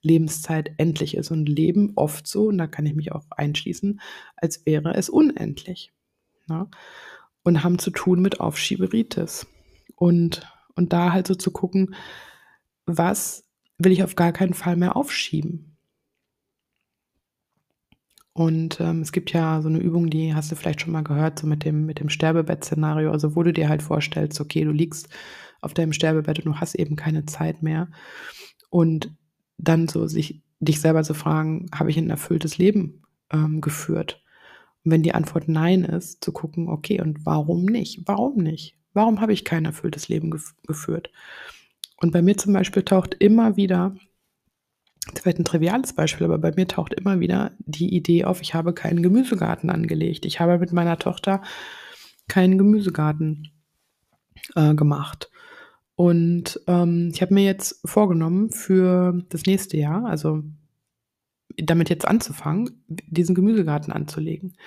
Lebenszeit 0.01 0.73
endlich 0.77 1.15
ist 1.15 1.31
und 1.31 1.47
leben 1.47 1.93
oft 1.95 2.27
so, 2.27 2.47
und 2.47 2.57
da 2.57 2.67
kann 2.67 2.85
ich 2.85 2.95
mich 2.95 3.11
auch 3.11 3.25
einschließen, 3.29 4.01
als 4.37 4.65
wäre 4.65 4.93
es 4.95 5.09
unendlich. 5.09 5.93
Ja? 6.49 6.63
Ne? 6.63 6.69
Und 7.43 7.63
haben 7.63 7.77
zu 7.77 7.91
tun 7.91 8.23
mit 8.23 8.39
Aufschieberitis. 8.39 9.45
Und 9.95 10.41
und 10.75 10.93
da 10.93 11.11
halt 11.11 11.27
so 11.27 11.35
zu 11.35 11.51
gucken, 11.51 11.95
was 12.85 13.44
will 13.77 13.91
ich 13.91 14.03
auf 14.03 14.15
gar 14.15 14.31
keinen 14.31 14.53
Fall 14.53 14.75
mehr 14.75 14.95
aufschieben. 14.95 15.75
Und 18.33 18.81
ähm, 18.81 18.99
es 19.01 19.13
gibt 19.13 19.31
ja 19.31 19.61
so 19.61 19.69
eine 19.69 19.79
Übung, 19.79 20.09
die 20.09 20.35
hast 20.35 20.51
du 20.51 20.57
vielleicht 20.57 20.81
schon 20.81 20.91
mal 20.91 21.03
gehört, 21.03 21.39
so 21.39 21.47
mit 21.47 21.63
dem, 21.63 21.85
mit 21.85 22.01
dem 22.01 22.09
Sterbebett-Szenario, 22.09 23.09
also 23.11 23.35
wo 23.35 23.43
du 23.43 23.53
dir 23.53 23.69
halt 23.69 23.81
vorstellst, 23.81 24.41
okay, 24.41 24.65
du 24.65 24.71
liegst 24.71 25.07
auf 25.61 25.73
deinem 25.73 25.93
Sterbebett 25.93 26.39
und 26.39 26.45
du 26.45 26.55
hast 26.59 26.75
eben 26.75 26.97
keine 26.97 27.25
Zeit 27.25 27.63
mehr. 27.63 27.89
Und 28.69 29.15
dann 29.57 29.87
so 29.87 30.05
sich 30.07 30.43
dich 30.59 30.81
selber 30.81 31.03
zu 31.03 31.13
fragen, 31.13 31.67
habe 31.73 31.89
ich 31.89 31.97
ein 31.97 32.09
erfülltes 32.09 32.57
Leben 32.57 33.03
ähm, 33.31 33.61
geführt? 33.61 34.21
Und 34.83 34.91
wenn 34.91 35.03
die 35.03 35.13
Antwort 35.13 35.47
nein 35.47 35.85
ist, 35.85 36.21
zu 36.23 36.33
gucken, 36.33 36.67
okay, 36.67 36.99
und 37.01 37.25
warum 37.25 37.63
nicht? 37.63 38.01
Warum 38.05 38.35
nicht? 38.37 38.77
Warum 38.93 39.21
habe 39.21 39.31
ich 39.31 39.45
kein 39.45 39.63
erfülltes 39.63 40.09
Leben 40.09 40.29
gef 40.29 40.55
geführt? 40.67 41.09
Und 41.97 42.11
bei 42.11 42.21
mir 42.21 42.37
zum 42.37 42.53
Beispiel 42.53 42.83
taucht 42.83 43.15
immer 43.15 43.57
wieder, 43.57 43.95
das 45.11 45.21
vielleicht 45.21 45.39
ein 45.39 45.45
triviales 45.45 45.93
Beispiel, 45.93 46.25
aber 46.25 46.37
bei 46.37 46.51
mir 46.55 46.67
taucht 46.67 46.93
immer 46.93 47.19
wieder 47.19 47.51
die 47.59 47.95
Idee 47.95 48.25
auf, 48.25 48.41
ich 48.41 48.53
habe 48.53 48.73
keinen 48.73 49.03
Gemüsegarten 49.03 49.69
angelegt. 49.69 50.25
Ich 50.25 50.39
habe 50.39 50.57
mit 50.57 50.73
meiner 50.73 50.97
Tochter 50.97 51.41
keinen 52.27 52.57
Gemüsegarten 52.57 53.51
äh, 54.55 54.73
gemacht. 54.73 55.29
Und 55.95 56.59
ähm, 56.67 57.11
ich 57.13 57.21
habe 57.21 57.33
mir 57.33 57.45
jetzt 57.45 57.79
vorgenommen, 57.85 58.51
für 58.51 59.23
das 59.29 59.45
nächste 59.45 59.77
Jahr, 59.77 60.05
also 60.05 60.43
damit 61.57 61.89
jetzt 61.89 62.07
anzufangen, 62.07 62.83
diesen 62.87 63.35
Gemüsegarten 63.35 63.93
anzulegen. 63.93 64.57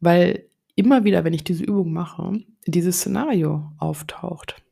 Weil 0.00 0.48
immer 0.74 1.04
wieder, 1.04 1.24
wenn 1.24 1.34
ich 1.34 1.44
diese 1.44 1.64
Übung 1.64 1.92
mache, 1.92 2.40
dieses 2.66 2.98
Szenario 2.98 3.72
auftaucht. 3.78 4.62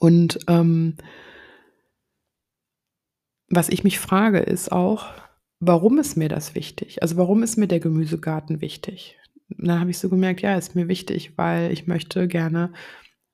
Und 0.00 0.38
ähm, 0.48 0.96
was 3.48 3.68
ich 3.68 3.84
mich 3.84 3.98
frage, 3.98 4.38
ist 4.38 4.72
auch, 4.72 5.06
warum 5.60 5.98
ist 5.98 6.16
mir 6.16 6.28
das 6.28 6.54
wichtig? 6.54 7.02
Also 7.02 7.16
warum 7.16 7.42
ist 7.42 7.56
mir 7.56 7.68
der 7.68 7.80
Gemüsegarten 7.80 8.60
wichtig? 8.60 9.18
Dann 9.48 9.80
habe 9.80 9.90
ich 9.90 9.98
so 9.98 10.08
gemerkt, 10.08 10.42
ja, 10.42 10.56
ist 10.56 10.74
mir 10.74 10.88
wichtig, 10.88 11.32
weil 11.36 11.72
ich 11.72 11.86
möchte 11.86 12.28
gerne 12.28 12.72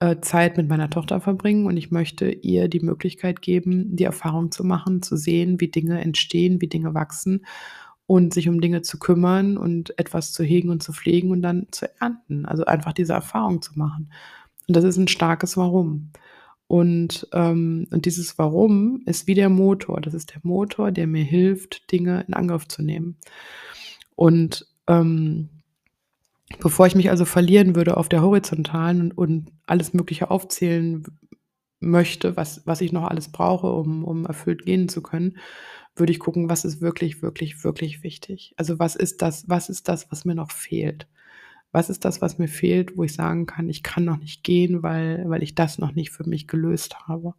äh, 0.01 0.21
Zeit 0.21 0.57
mit 0.57 0.69
meiner 0.69 0.91
Tochter 0.91 1.21
verbringen 1.21 1.67
und 1.67 1.77
ich 1.77 1.91
möchte 1.91 2.31
ihr 2.31 2.69
die 2.69 2.81
Möglichkeit 2.81 3.43
geben, 3.43 3.97
die 3.97 4.05
Erfahrung 4.05 4.53
zu 4.53 4.65
machen, 4.65 5.03
zu 5.03 5.17
sehen, 5.17 5.61
wie 5.61 5.69
Dinge 5.69 6.01
entstehen, 6.01 6.61
wie 6.61 6.69
Dinge 6.69 6.95
wachsen 6.95 7.45
und 8.07 8.35
sich 8.35 8.49
um 8.49 8.61
Dinge 8.61 8.83
zu 8.83 8.99
kümmern 8.99 9.57
und 9.57 9.99
etwas 9.99 10.33
zu 10.33 10.45
hegen 10.45 10.71
und 10.71 10.83
zu 10.83 10.93
pflegen 10.93 11.31
und 11.31 11.43
dann 11.43 11.67
zu 11.71 11.89
ernten. 12.01 12.47
Also 12.47 12.65
einfach 12.65 12.93
diese 12.93 13.15
Erfahrung 13.15 13.63
zu 13.63 13.79
machen. 13.79 14.13
Und 14.69 14.77
das 14.77 14.85
ist 14.85 14.97
ein 14.97 15.09
starkes 15.09 15.57
Warum. 15.57 16.13
Und, 16.67 17.29
ähm, 17.33 17.87
und 17.91 18.07
dieses 18.07 18.39
Warum 18.39 19.03
ist 19.07 19.27
wie 19.27 19.35
der 19.35 19.49
Motor. 19.49 20.01
Das 20.01 20.15
ist 20.15 20.35
der 20.35 20.41
Motor, 20.43 20.93
der 20.93 21.07
mir 21.07 21.25
hilft, 21.25 21.93
Dinge 21.93 22.25
in 22.27 22.35
Angriff 22.35 22.67
zu 22.67 22.83
nehmen. 22.83 23.17
Und 24.17 24.67
ähm, 24.87 25.49
bevor 26.61 26.87
ich 26.87 26.95
mich 26.95 27.11
also 27.11 27.25
verlieren 27.25 27.75
würde 27.75 27.97
auf 27.97 28.09
der 28.09 28.23
horizontalen 28.23 29.01
und, 29.03 29.13
und 29.13 29.53
alles 29.67 29.93
Mögliche 29.93 30.31
aufzählen 30.31 31.05
möchte, 31.81 32.37
was, 32.37 32.63
was 32.67 32.81
ich 32.81 32.93
noch 32.93 33.05
alles 33.05 33.31
brauche, 33.31 33.69
um, 33.69 34.05
um 34.05 34.25
erfüllt 34.25 34.65
gehen 34.65 34.89
zu 34.89 35.03
können, 35.03 35.37
würde 35.97 36.13
ich 36.13 36.19
gucken, 36.19 36.49
was 36.49 36.65
ist 36.65 36.81
wirklich, 36.81 37.23
wirklich, 37.23 37.63
wirklich 37.63 38.03
wichtig. 38.03 38.55
Also 38.57 38.79
was 38.79 38.97
ist 38.97 39.23
das, 39.23 39.49
was 39.49 39.69
ist 39.69 39.89
das, 39.89 40.11
was 40.11 40.25
mir 40.25 40.35
noch 40.35 40.51
fehlt? 40.51 41.07
Was 41.75 41.91
ist 41.91 42.05
das, 42.05 42.23
was 42.23 42.39
mir 42.39 42.47
fehlt, 42.47 42.97
wo 42.97 43.03
ich 43.03 43.15
sagen 43.15 43.47
kann, 43.47 43.69
ich 43.69 43.83
kann 43.83 44.05
noch 44.05 44.19
nicht 44.19 44.45
gehen, 44.45 44.85
weil, 44.85 45.29
weil 45.29 45.43
ich 45.43 45.57
das 45.57 45.77
noch 45.77 45.93
nicht 45.93 46.13
für 46.13 46.23
mich 46.23 46.47
gelöst 46.47 47.09
habe? 47.09 47.35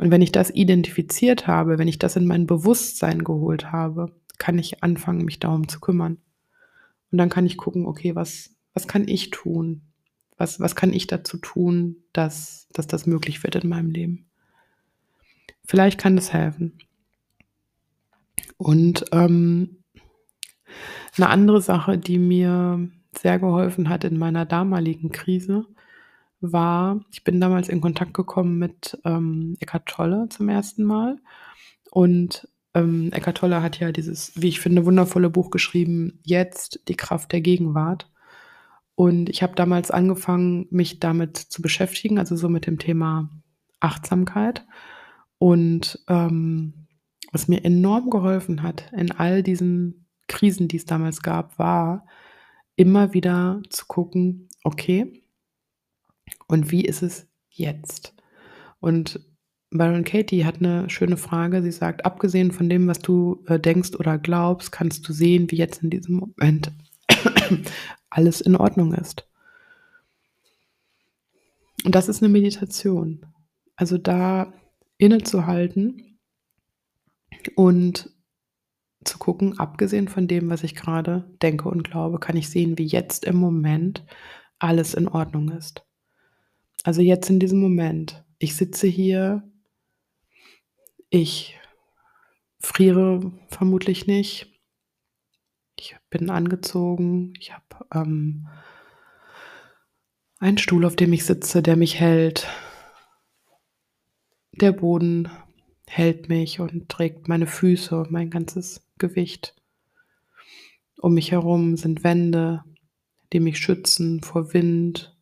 Und 0.00 0.10
wenn 0.10 0.22
ich 0.22 0.32
das 0.32 0.50
identifiziert 0.50 1.46
habe, 1.46 1.78
wenn 1.78 1.86
ich 1.86 2.00
das 2.00 2.16
in 2.16 2.26
mein 2.26 2.46
Bewusstsein 2.46 3.22
geholt 3.22 3.70
habe, 3.70 4.10
kann 4.38 4.58
ich 4.58 4.82
anfangen, 4.82 5.24
mich 5.24 5.38
darum 5.38 5.68
zu 5.68 5.78
kümmern. 5.78 6.18
Und 7.12 7.18
dann 7.18 7.28
kann 7.28 7.46
ich 7.46 7.56
gucken, 7.56 7.86
okay, 7.86 8.16
was, 8.16 8.56
was 8.74 8.88
kann 8.88 9.06
ich 9.06 9.30
tun? 9.30 9.82
Was, 10.36 10.58
was 10.58 10.74
kann 10.74 10.92
ich 10.92 11.06
dazu 11.06 11.36
tun, 11.36 11.98
dass, 12.12 12.66
dass 12.72 12.88
das 12.88 13.06
möglich 13.06 13.44
wird 13.44 13.54
in 13.54 13.68
meinem 13.68 13.92
Leben? 13.92 14.26
Vielleicht 15.64 16.00
kann 16.00 16.16
das 16.16 16.32
helfen. 16.32 16.76
Und 18.56 19.04
ähm, 19.12 19.76
eine 21.16 21.28
andere 21.28 21.62
Sache, 21.62 21.98
die 21.98 22.18
mir 22.18 22.90
sehr 23.20 23.38
geholfen 23.38 23.88
hat 23.88 24.04
in 24.04 24.18
meiner 24.18 24.44
damaligen 24.46 25.10
Krise, 25.10 25.66
war, 26.40 27.04
ich 27.10 27.24
bin 27.24 27.40
damals 27.40 27.68
in 27.68 27.80
Kontakt 27.80 28.14
gekommen 28.14 28.58
mit 28.58 28.98
ähm, 29.04 29.56
Eckhart 29.60 29.86
Tolle 29.86 30.28
zum 30.28 30.48
ersten 30.48 30.84
Mal. 30.84 31.18
Und 31.90 32.48
ähm, 32.74 33.10
Eckhart 33.12 33.38
Tolle 33.38 33.62
hat 33.62 33.80
ja 33.80 33.92
dieses, 33.92 34.32
wie 34.40 34.48
ich 34.48 34.60
finde, 34.60 34.86
wundervolle 34.86 35.30
Buch 35.30 35.50
geschrieben, 35.50 36.20
Jetzt 36.22 36.80
die 36.88 36.96
Kraft 36.96 37.32
der 37.32 37.40
Gegenwart. 37.40 38.10
Und 38.94 39.28
ich 39.28 39.42
habe 39.42 39.54
damals 39.54 39.90
angefangen, 39.90 40.66
mich 40.70 41.00
damit 41.00 41.36
zu 41.36 41.62
beschäftigen, 41.62 42.18
also 42.18 42.36
so 42.36 42.48
mit 42.48 42.66
dem 42.66 42.78
Thema 42.78 43.30
Achtsamkeit. 43.80 44.64
Und 45.38 46.00
ähm, 46.08 46.88
was 47.32 47.48
mir 47.48 47.64
enorm 47.64 48.10
geholfen 48.10 48.62
hat 48.62 48.92
in 48.96 49.12
all 49.12 49.42
diesen 49.42 50.06
Krisen, 50.26 50.68
die 50.68 50.76
es 50.76 50.84
damals 50.84 51.22
gab, 51.22 51.58
war 51.58 52.06
immer 52.78 53.12
wieder 53.12 53.60
zu 53.70 53.86
gucken, 53.86 54.48
okay, 54.62 55.20
und 56.46 56.70
wie 56.70 56.84
ist 56.84 57.02
es 57.02 57.26
jetzt? 57.50 58.14
Und 58.80 59.20
Byron 59.70 60.04
Katie 60.04 60.44
hat 60.44 60.58
eine 60.58 60.88
schöne 60.88 61.16
Frage. 61.16 61.62
Sie 61.62 61.72
sagt, 61.72 62.06
abgesehen 62.06 62.52
von 62.52 62.68
dem, 62.68 62.86
was 62.86 63.00
du 63.00 63.44
äh, 63.46 63.58
denkst 63.58 63.96
oder 63.98 64.16
glaubst, 64.16 64.72
kannst 64.72 65.06
du 65.08 65.12
sehen, 65.12 65.50
wie 65.50 65.56
jetzt 65.56 65.82
in 65.82 65.90
diesem 65.90 66.16
Moment 66.16 66.72
alles 68.10 68.40
in 68.40 68.56
Ordnung 68.56 68.94
ist. 68.94 69.26
Und 71.84 71.94
das 71.94 72.08
ist 72.08 72.22
eine 72.22 72.32
Meditation. 72.32 73.26
Also 73.76 73.98
da 73.98 74.52
innezuhalten 74.98 76.18
und 77.56 78.10
zu 79.08 79.18
gucken, 79.18 79.58
abgesehen 79.58 80.08
von 80.08 80.28
dem, 80.28 80.50
was 80.50 80.62
ich 80.62 80.74
gerade 80.74 81.24
denke 81.42 81.68
und 81.68 81.82
glaube, 81.82 82.18
kann 82.18 82.36
ich 82.36 82.50
sehen, 82.50 82.78
wie 82.78 82.86
jetzt 82.86 83.24
im 83.24 83.36
Moment 83.36 84.04
alles 84.58 84.94
in 84.94 85.08
Ordnung 85.08 85.50
ist. 85.50 85.84
Also 86.84 87.00
jetzt 87.00 87.28
in 87.30 87.40
diesem 87.40 87.60
Moment. 87.60 88.24
Ich 88.38 88.56
sitze 88.56 88.86
hier, 88.86 89.42
ich 91.10 91.58
friere 92.60 93.32
vermutlich 93.48 94.06
nicht. 94.06 94.52
Ich 95.78 95.96
bin 96.10 96.30
angezogen, 96.30 97.34
ich 97.38 97.52
habe 97.52 97.86
ähm, 97.94 98.48
einen 100.38 100.58
Stuhl, 100.58 100.84
auf 100.84 100.96
dem 100.96 101.12
ich 101.12 101.24
sitze, 101.24 101.62
der 101.62 101.76
mich 101.76 102.00
hält. 102.00 102.48
Der 104.52 104.72
Boden 104.72 105.30
hält 105.86 106.28
mich 106.28 106.60
und 106.60 106.88
trägt 106.88 107.28
meine 107.28 107.46
Füße 107.46 107.96
und 107.98 108.10
mein 108.10 108.30
ganzes 108.30 108.87
Gewicht. 108.98 109.54
Um 110.96 111.14
mich 111.14 111.30
herum 111.30 111.76
sind 111.76 112.04
Wände, 112.04 112.64
die 113.32 113.40
mich 113.40 113.58
schützen 113.58 114.22
vor 114.22 114.52
Wind, 114.52 115.16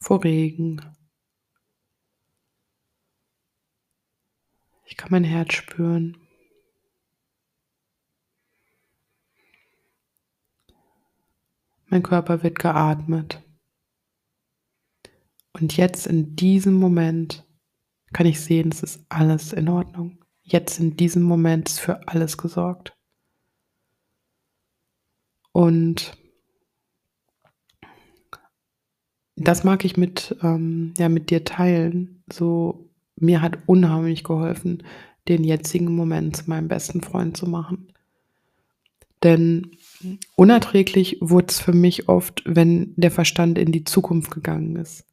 vor 0.00 0.24
Regen. 0.24 0.80
Ich 4.86 4.96
kann 4.96 5.10
mein 5.10 5.24
Herz 5.24 5.52
spüren. 5.54 6.16
Mein 11.86 12.02
Körper 12.02 12.42
wird 12.42 12.58
geatmet. 12.58 13.42
Und 15.52 15.76
jetzt 15.76 16.06
in 16.06 16.36
diesem 16.36 16.74
Moment 16.74 17.46
kann 18.12 18.26
ich 18.26 18.40
sehen, 18.40 18.70
es 18.70 18.82
ist 18.82 19.04
alles 19.08 19.52
in 19.52 19.68
Ordnung. 19.68 20.24
Jetzt 20.50 20.80
in 20.80 20.96
diesem 20.96 21.22
Moment 21.22 21.68
ist 21.68 21.78
für 21.78 22.08
alles 22.08 22.38
gesorgt. 22.38 22.96
Und 25.52 26.16
das 29.36 29.62
mag 29.62 29.84
ich 29.84 29.98
mit, 29.98 30.34
ähm, 30.42 30.94
ja, 30.96 31.10
mit 31.10 31.28
dir 31.28 31.44
teilen. 31.44 32.22
So, 32.32 32.88
mir 33.16 33.42
hat 33.42 33.58
unheimlich 33.66 34.24
geholfen, 34.24 34.82
den 35.28 35.44
jetzigen 35.44 35.94
Moment 35.94 36.38
zu 36.38 36.44
meinem 36.48 36.68
besten 36.68 37.02
Freund 37.02 37.36
zu 37.36 37.46
machen. 37.46 37.92
Denn 39.22 39.72
unerträglich 40.34 41.18
wurde 41.20 41.48
es 41.48 41.60
für 41.60 41.74
mich 41.74 42.08
oft, 42.08 42.42
wenn 42.46 42.94
der 42.96 43.10
Verstand 43.10 43.58
in 43.58 43.70
die 43.70 43.84
Zukunft 43.84 44.30
gegangen 44.30 44.76
ist. 44.76 45.04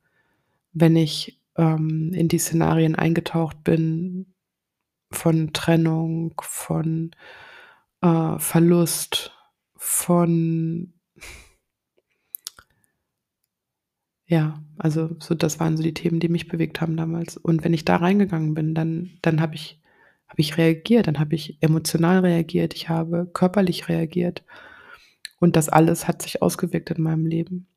Wenn 0.72 0.96
ich 0.96 1.42
ähm, 1.58 2.14
in 2.14 2.30
die 2.30 2.38
Szenarien 2.38 2.96
eingetaucht 2.96 3.66
bin 3.66 4.28
von 5.12 5.54
Trennung, 5.54 6.34
von 6.42 7.12
äh, 8.02 8.40
Verlust, 8.40 9.32
von 9.76 10.94
ja, 14.28 14.64
also 14.78 15.16
so 15.20 15.36
das 15.36 15.60
waren 15.60 15.78
so 15.78 15.84
die 15.84 15.94
Themen, 15.94 16.20
die 16.20 16.30
mich 16.30 16.48
bewegt 16.48 16.82
haben 16.82 16.98
damals. 16.98 17.38
Und 17.38 17.64
wenn 17.64 17.74
ich 17.74 17.86
da 17.86 17.98
reingegangen 17.98 18.56
bin, 18.56 18.74
dann, 18.74 19.12
dann 19.22 19.40
habe 19.40 19.56
ich, 19.56 19.80
hab 20.28 20.40
ich 20.40 20.58
reagiert, 20.58 21.08
dann 21.08 21.20
habe 21.20 21.36
ich 21.36 21.58
emotional 21.62 22.20
reagiert, 22.20 22.74
ich 22.74 22.90
habe 22.90 23.30
körperlich 23.32 23.88
reagiert. 23.88 24.44
Und 25.40 25.56
das 25.56 25.70
alles 25.70 26.08
hat 26.08 26.22
sich 26.24 26.42
ausgewirkt 26.42 26.90
in 26.92 27.04
meinem 27.04 27.26
Leben. 27.28 27.68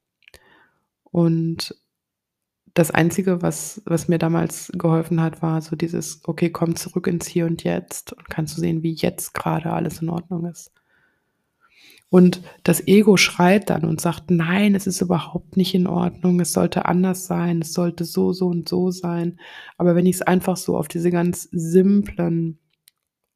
Und 1.04 1.74
das 2.78 2.92
Einzige, 2.92 3.42
was, 3.42 3.82
was 3.86 4.06
mir 4.06 4.18
damals 4.18 4.70
geholfen 4.72 5.20
hat, 5.20 5.42
war 5.42 5.60
so 5.60 5.74
dieses, 5.74 6.20
okay, 6.24 6.50
komm 6.50 6.76
zurück 6.76 7.08
ins 7.08 7.26
Hier 7.26 7.46
und 7.46 7.64
Jetzt 7.64 8.12
und 8.12 8.30
kannst 8.30 8.56
du 8.56 8.60
sehen, 8.60 8.84
wie 8.84 8.92
jetzt 8.92 9.34
gerade 9.34 9.72
alles 9.72 10.00
in 10.00 10.08
Ordnung 10.08 10.46
ist. 10.46 10.70
Und 12.08 12.40
das 12.62 12.86
Ego 12.86 13.16
schreit 13.16 13.68
dann 13.68 13.84
und 13.84 14.00
sagt, 14.00 14.30
nein, 14.30 14.76
es 14.76 14.86
ist 14.86 15.00
überhaupt 15.00 15.56
nicht 15.56 15.74
in 15.74 15.88
Ordnung, 15.88 16.38
es 16.38 16.52
sollte 16.52 16.86
anders 16.86 17.26
sein, 17.26 17.60
es 17.62 17.72
sollte 17.72 18.04
so, 18.04 18.32
so 18.32 18.46
und 18.46 18.68
so 18.68 18.92
sein. 18.92 19.40
Aber 19.76 19.96
wenn 19.96 20.06
ich 20.06 20.16
es 20.16 20.22
einfach 20.22 20.56
so 20.56 20.78
auf 20.78 20.86
diese 20.86 21.10
ganz 21.10 21.48
simplen, 21.50 22.60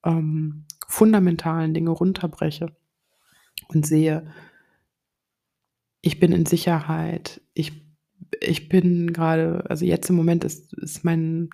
ähm, 0.04 0.66
fundamentalen 0.86 1.74
Dinge 1.74 1.90
runterbreche 1.90 2.74
und 3.68 3.84
sehe, 3.84 4.32
ich 6.00 6.20
bin 6.20 6.32
in 6.32 6.46
Sicherheit, 6.46 7.42
ich, 7.54 7.82
ich 8.42 8.68
bin 8.68 9.12
gerade, 9.12 9.64
also 9.68 9.84
jetzt 9.84 10.08
im 10.10 10.16
Moment 10.16 10.44
ist, 10.44 10.72
ist 10.74 11.04
mein, 11.04 11.50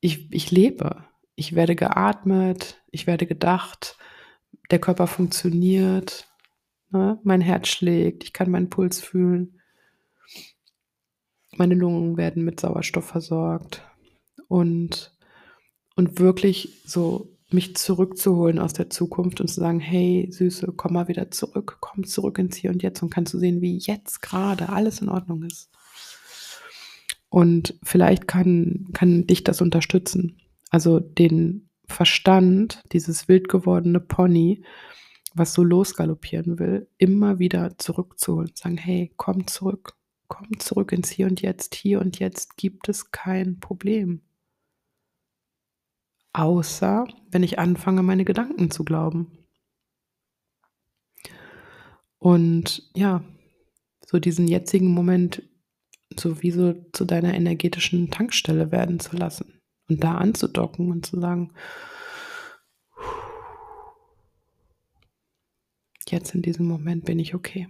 ich, 0.00 0.32
ich 0.32 0.50
lebe, 0.50 1.04
ich 1.34 1.54
werde 1.54 1.76
geatmet, 1.76 2.82
ich 2.90 3.06
werde 3.06 3.26
gedacht, 3.26 3.96
der 4.70 4.78
Körper 4.78 5.06
funktioniert, 5.06 6.30
Ne? 6.90 7.18
Mein 7.22 7.40
Herz 7.40 7.68
schlägt, 7.68 8.24
ich 8.24 8.32
kann 8.32 8.50
meinen 8.50 8.70
Puls 8.70 9.00
fühlen. 9.00 9.60
Meine 11.56 11.74
Lungen 11.74 12.16
werden 12.16 12.44
mit 12.44 12.60
Sauerstoff 12.60 13.06
versorgt. 13.06 13.82
Und, 14.48 15.16
und 15.94 16.18
wirklich 16.18 16.82
so 16.84 17.36
mich 17.50 17.76
zurückzuholen 17.76 18.58
aus 18.58 18.72
der 18.72 18.90
Zukunft 18.90 19.40
und 19.40 19.48
zu 19.48 19.60
sagen, 19.60 19.80
hey 19.80 20.28
Süße, 20.30 20.72
komm 20.76 20.94
mal 20.94 21.08
wieder 21.08 21.30
zurück, 21.30 21.78
komm 21.80 22.04
zurück 22.04 22.38
ins 22.38 22.56
Hier 22.56 22.70
und 22.70 22.82
Jetzt 22.82 23.02
und 23.02 23.10
kannst 23.10 23.34
du 23.34 23.38
sehen, 23.38 23.60
wie 23.60 23.78
jetzt 23.78 24.22
gerade 24.22 24.68
alles 24.68 25.00
in 25.00 25.08
Ordnung 25.08 25.42
ist. 25.42 25.70
Und 27.30 27.78
vielleicht 27.82 28.26
kann, 28.28 28.88
kann 28.92 29.26
dich 29.26 29.44
das 29.44 29.62
unterstützen. 29.62 30.36
Also 30.70 31.00
den 31.00 31.70
Verstand, 31.86 32.82
dieses 32.92 33.28
wild 33.28 33.48
gewordene 33.48 34.00
Pony, 34.00 34.64
was 35.34 35.54
so 35.54 35.62
losgaloppieren 35.62 36.58
will, 36.58 36.88
immer 36.98 37.38
wieder 37.38 37.78
zurückzuholen. 37.78 38.50
Sagen, 38.54 38.76
hey, 38.76 39.12
komm 39.16 39.46
zurück, 39.46 39.96
komm 40.28 40.58
zurück 40.58 40.92
ins 40.92 41.08
Hier 41.08 41.26
und 41.26 41.40
Jetzt. 41.40 41.76
Hier 41.76 42.00
und 42.00 42.18
Jetzt 42.18 42.56
gibt 42.56 42.88
es 42.88 43.12
kein 43.12 43.60
Problem. 43.60 44.22
Außer 46.32 47.06
wenn 47.30 47.42
ich 47.44 47.58
anfange, 47.58 48.02
meine 48.02 48.24
Gedanken 48.24 48.70
zu 48.70 48.84
glauben. 48.84 49.38
Und 52.18 52.90
ja, 52.94 53.24
so 54.04 54.18
diesen 54.18 54.46
jetzigen 54.46 54.92
Moment 54.92 55.42
sowieso 56.20 56.74
zu 56.92 57.04
deiner 57.04 57.34
energetischen 57.34 58.10
Tankstelle 58.10 58.70
werden 58.72 59.00
zu 59.00 59.16
lassen 59.16 59.60
und 59.88 60.02
da 60.02 60.16
anzudocken 60.16 60.90
und 60.90 61.06
zu 61.06 61.20
sagen, 61.20 61.52
jetzt 66.08 66.34
in 66.34 66.42
diesem 66.42 66.66
Moment 66.66 67.04
bin 67.04 67.18
ich 67.18 67.34
okay. 67.34 67.68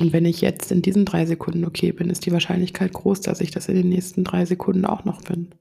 Und 0.00 0.12
wenn 0.12 0.24
ich 0.24 0.40
jetzt 0.40 0.72
in 0.72 0.82
diesen 0.82 1.04
drei 1.04 1.26
Sekunden 1.26 1.64
okay 1.64 1.92
bin, 1.92 2.10
ist 2.10 2.26
die 2.26 2.32
Wahrscheinlichkeit 2.32 2.92
groß, 2.92 3.20
dass 3.20 3.40
ich 3.40 3.50
das 3.50 3.68
in 3.68 3.76
den 3.76 3.88
nächsten 3.88 4.24
drei 4.24 4.44
Sekunden 4.44 4.84
auch 4.84 5.04
noch 5.04 5.22
bin. 5.22 5.54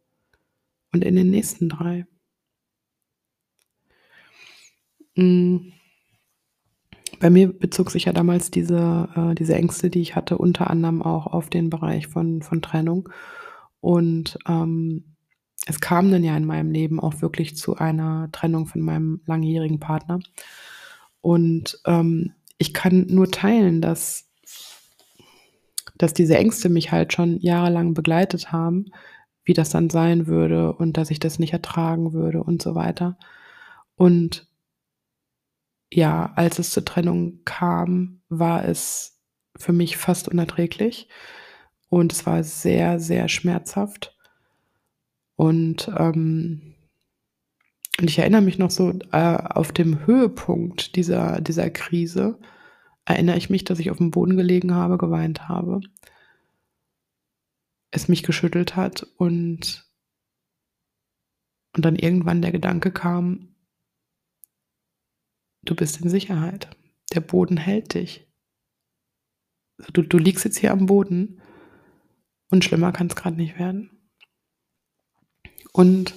Und 0.93 1.03
in 1.03 1.15
den 1.15 1.29
nächsten 1.29 1.69
drei. 1.69 2.07
Mm. 5.15 5.73
Bei 7.21 7.29
mir 7.29 7.53
bezog 7.53 7.91
sich 7.91 8.05
ja 8.05 8.13
damals 8.13 8.51
diese 8.51 9.07
äh, 9.15 9.35
diese 9.35 9.55
Ängste, 9.55 9.89
die 9.89 10.01
ich 10.01 10.15
hatte, 10.15 10.37
unter 10.37 10.69
anderem 10.69 11.01
auch 11.01 11.27
auf 11.27 11.49
den 11.49 11.69
Bereich 11.69 12.07
von 12.07 12.41
von 12.41 12.61
Trennung. 12.61 13.09
Und, 13.79 14.37
ähm, 14.47 15.05
es 15.67 15.79
kam 15.79 16.11
dann 16.11 16.23
ja 16.23 16.35
in 16.37 16.45
meinem 16.45 16.71
Leben 16.71 16.99
auch 16.99 17.21
wirklich 17.21 17.55
zu 17.55 17.77
einer 17.77 18.29
Trennung 18.31 18.65
von 18.67 18.81
meinem 18.81 19.21
langjährigen 19.27 19.79
Partner. 19.79 20.19
Und, 21.21 21.79
ähm, 21.85 22.33
ich 22.57 22.73
kann 22.73 23.07
nur 23.09 23.31
teilen, 23.31 23.81
dass 23.81 24.27
dass 25.97 26.13
diese 26.13 26.37
Ängste 26.37 26.69
mich 26.69 26.91
halt 26.91 27.13
schon 27.13 27.39
jahrelang 27.39 27.93
begleitet 27.93 28.51
haben, 28.51 28.85
wie 29.43 29.53
das 29.53 29.69
dann 29.69 29.89
sein 29.89 30.27
würde 30.27 30.73
und 30.73 30.97
dass 30.97 31.11
ich 31.11 31.19
das 31.19 31.39
nicht 31.39 31.53
ertragen 31.53 32.13
würde 32.13 32.43
und 32.43 32.61
so 32.61 32.75
weiter. 32.75 33.17
Und 33.95 34.47
ja, 35.91 36.31
als 36.35 36.59
es 36.59 36.71
zur 36.71 36.85
Trennung 36.85 37.43
kam, 37.45 38.21
war 38.29 38.65
es 38.65 39.19
für 39.57 39.73
mich 39.73 39.97
fast 39.97 40.29
unerträglich 40.29 41.09
und 41.89 42.13
es 42.13 42.25
war 42.25 42.43
sehr, 42.43 42.99
sehr 42.99 43.27
schmerzhaft. 43.27 44.17
Und, 45.35 45.91
ähm 45.97 46.75
und 47.99 48.09
ich 48.09 48.17
erinnere 48.19 48.41
mich 48.41 48.57
noch 48.57 48.71
so, 48.71 48.93
äh, 49.11 49.35
auf 49.35 49.71
dem 49.73 50.07
Höhepunkt 50.07 50.95
dieser 50.95 51.41
dieser 51.41 51.69
Krise 51.69 52.39
erinnere 53.05 53.37
ich 53.37 53.49
mich, 53.49 53.63
dass 53.63 53.79
ich 53.79 53.91
aufm 53.91 54.11
Boden 54.11 54.37
gelegen 54.37 54.73
habe, 54.73 54.97
geweint 54.97 55.49
habe 55.49 55.81
es 57.91 58.07
mich 58.07 58.23
geschüttelt 58.23 58.75
hat 58.75 59.05
und 59.17 59.85
und 61.75 61.85
dann 61.85 61.95
irgendwann 61.95 62.41
der 62.41 62.51
Gedanke 62.51 62.91
kam 62.91 63.50
Du 65.63 65.75
bist 65.75 66.01
in 66.01 66.09
Sicherheit. 66.09 66.69
Der 67.13 67.21
Boden 67.21 67.57
hält 67.57 67.93
dich. 67.93 68.27
Du 69.93 70.01
du 70.01 70.17
liegst 70.17 70.45
jetzt 70.45 70.57
hier 70.57 70.71
am 70.71 70.85
Boden 70.85 71.41
und 72.49 72.63
schlimmer 72.63 72.91
kann's 72.91 73.15
grad 73.15 73.37
nicht 73.37 73.57
werden. 73.57 73.89
Und 75.71 76.13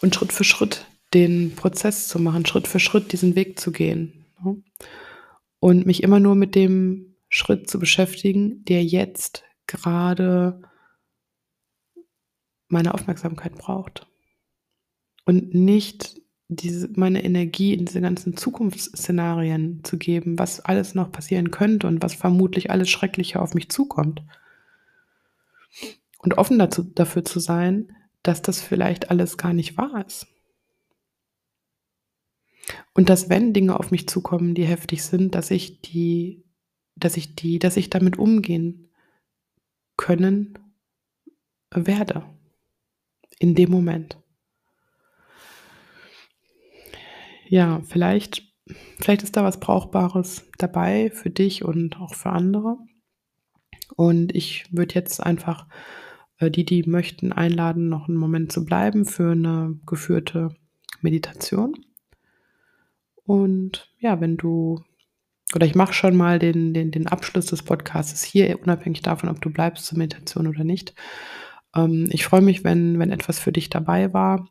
und 0.00 0.14
Schritt 0.14 0.32
für 0.32 0.44
Schritt 0.44 0.86
den 1.12 1.54
Prozess 1.56 2.08
zu 2.08 2.18
machen, 2.18 2.46
Schritt 2.46 2.68
für 2.68 2.80
Schritt 2.80 3.12
diesen 3.12 3.34
Weg 3.34 3.58
zu 3.58 3.72
gehen, 3.72 4.26
ne? 4.42 4.62
Und 5.58 5.84
mich 5.84 6.02
immer 6.02 6.20
nur 6.20 6.34
mit 6.34 6.54
dem 6.54 7.16
Schritt 7.28 7.68
zu 7.68 7.78
beschäftigen, 7.78 8.64
der 8.64 8.82
jetzt 8.82 9.44
grade 9.66 10.62
meine 12.68 12.94
Aufmerksamkeit 12.94 13.56
braucht. 13.56 14.06
Und 15.26 15.54
nicht 15.54 16.19
diese 16.56 16.88
meine 16.94 17.24
Energie 17.24 17.74
in 17.74 17.84
diese 17.84 18.00
ganzen 18.00 18.36
Zukunftsszenarien 18.36 19.82
zu 19.84 19.98
geben, 19.98 20.38
was 20.38 20.60
alles 20.60 20.94
noch 20.94 21.12
passieren 21.12 21.50
könnte 21.50 21.86
und 21.86 22.02
was 22.02 22.14
vermutlich 22.14 22.70
alles 22.70 22.90
Schreckliche 22.90 23.40
auf 23.40 23.54
mich 23.54 23.70
zukommt. 23.70 24.22
Und 26.18 26.36
offen 26.36 26.58
dazu 26.58 26.82
dafür 26.82 27.24
zu 27.24 27.40
sein, 27.40 27.96
dass 28.22 28.42
das 28.42 28.60
vielleicht 28.60 29.10
alles 29.10 29.38
gar 29.38 29.52
nicht 29.52 29.78
wahr 29.78 30.04
ist. 30.06 30.26
Und 32.92 33.08
dass, 33.08 33.30
wenn 33.30 33.52
Dinge 33.52 33.78
auf 33.78 33.90
mich 33.90 34.08
zukommen, 34.08 34.54
die 34.54 34.64
heftig 34.64 35.02
sind, 35.02 35.34
dass 35.34 35.50
ich 35.50 35.80
die 35.80 36.44
dass 36.96 37.16
ich 37.16 37.34
die 37.34 37.58
dass 37.58 37.76
ich 37.76 37.88
damit 37.88 38.18
umgehen 38.18 38.90
können 39.96 40.58
werde 41.70 42.24
in 43.38 43.54
dem 43.54 43.70
Moment. 43.70 44.19
Ja, 47.52 47.80
vielleicht 47.84 48.44
vielleicht 49.00 49.24
ist 49.24 49.36
da 49.36 49.42
was 49.42 49.58
Brauchbares 49.58 50.48
dabei 50.58 51.10
für 51.12 51.30
dich 51.30 51.64
und 51.64 51.96
auch 52.00 52.14
für 52.14 52.30
andere. 52.30 52.78
Und 53.96 54.34
ich 54.34 54.66
würde 54.70 54.94
jetzt 54.94 55.20
einfach, 55.24 55.66
äh, 56.38 56.50
die, 56.50 56.64
die 56.64 56.84
möchten, 56.84 57.32
einladen, 57.32 57.88
noch 57.88 58.08
'n 58.08 58.14
Moment 58.16 58.52
zu 58.52 58.64
bleiben 58.64 59.04
für 59.04 59.34
'ne 59.34 59.78
geführte 59.86 60.56
Meditation. 61.02 61.74
Und 63.26 63.88
ja, 63.98 64.20
wenn 64.20 64.36
du 64.36 64.82
oder 65.54 65.66
ich 65.66 65.74
mache 65.74 65.92
schon 65.94 66.16
mal 66.16 66.38
den 66.38 66.74
den 66.74 66.90
den 66.92 67.08
Abschluss 67.08 67.46
des 67.46 67.62
Podcastes 67.64 68.22
hier, 68.24 68.60
unabhängig 68.62 69.02
davon, 69.02 69.28
ob 69.30 69.40
du 69.42 69.50
bleibst 69.50 69.86
zur 69.86 69.98
Meditation 69.98 70.46
oder 70.48 70.64
nicht. 70.64 70.94
Ähm, 71.76 72.08
ich 72.12 72.24
freue 72.26 72.42
mich, 72.42 72.64
wenn 72.64 72.98
wenn 73.00 73.12
etwas 73.12 73.38
für 73.40 73.52
dich 73.52 73.70
dabei 73.70 74.12
war 74.14 74.48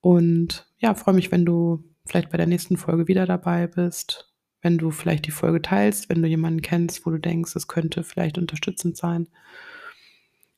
und, 0.00 0.68
ja, 0.78 0.94
freue 0.94 1.14
mich, 1.16 1.32
wenn 1.32 1.46
du 1.46 1.84
vielleicht 2.06 2.30
bei 2.30 2.36
der 2.36 2.46
nächsten 2.46 2.76
Folge 2.76 3.08
wieder 3.08 3.26
dabei 3.26 3.66
bist, 3.66 4.32
wenn 4.62 4.78
du 4.78 4.90
vielleicht 4.90 5.26
die 5.26 5.30
Folge 5.30 5.62
teilst, 5.62 6.08
wenn 6.08 6.22
du 6.22 6.28
jemanden 6.28 6.62
kennst, 6.62 7.06
wo 7.06 7.10
du 7.10 7.18
denkst, 7.18 7.56
es 7.56 7.68
könnte 7.68 8.04
vielleicht 8.04 8.38
unterstützend 8.38 8.96
sein. 8.96 9.28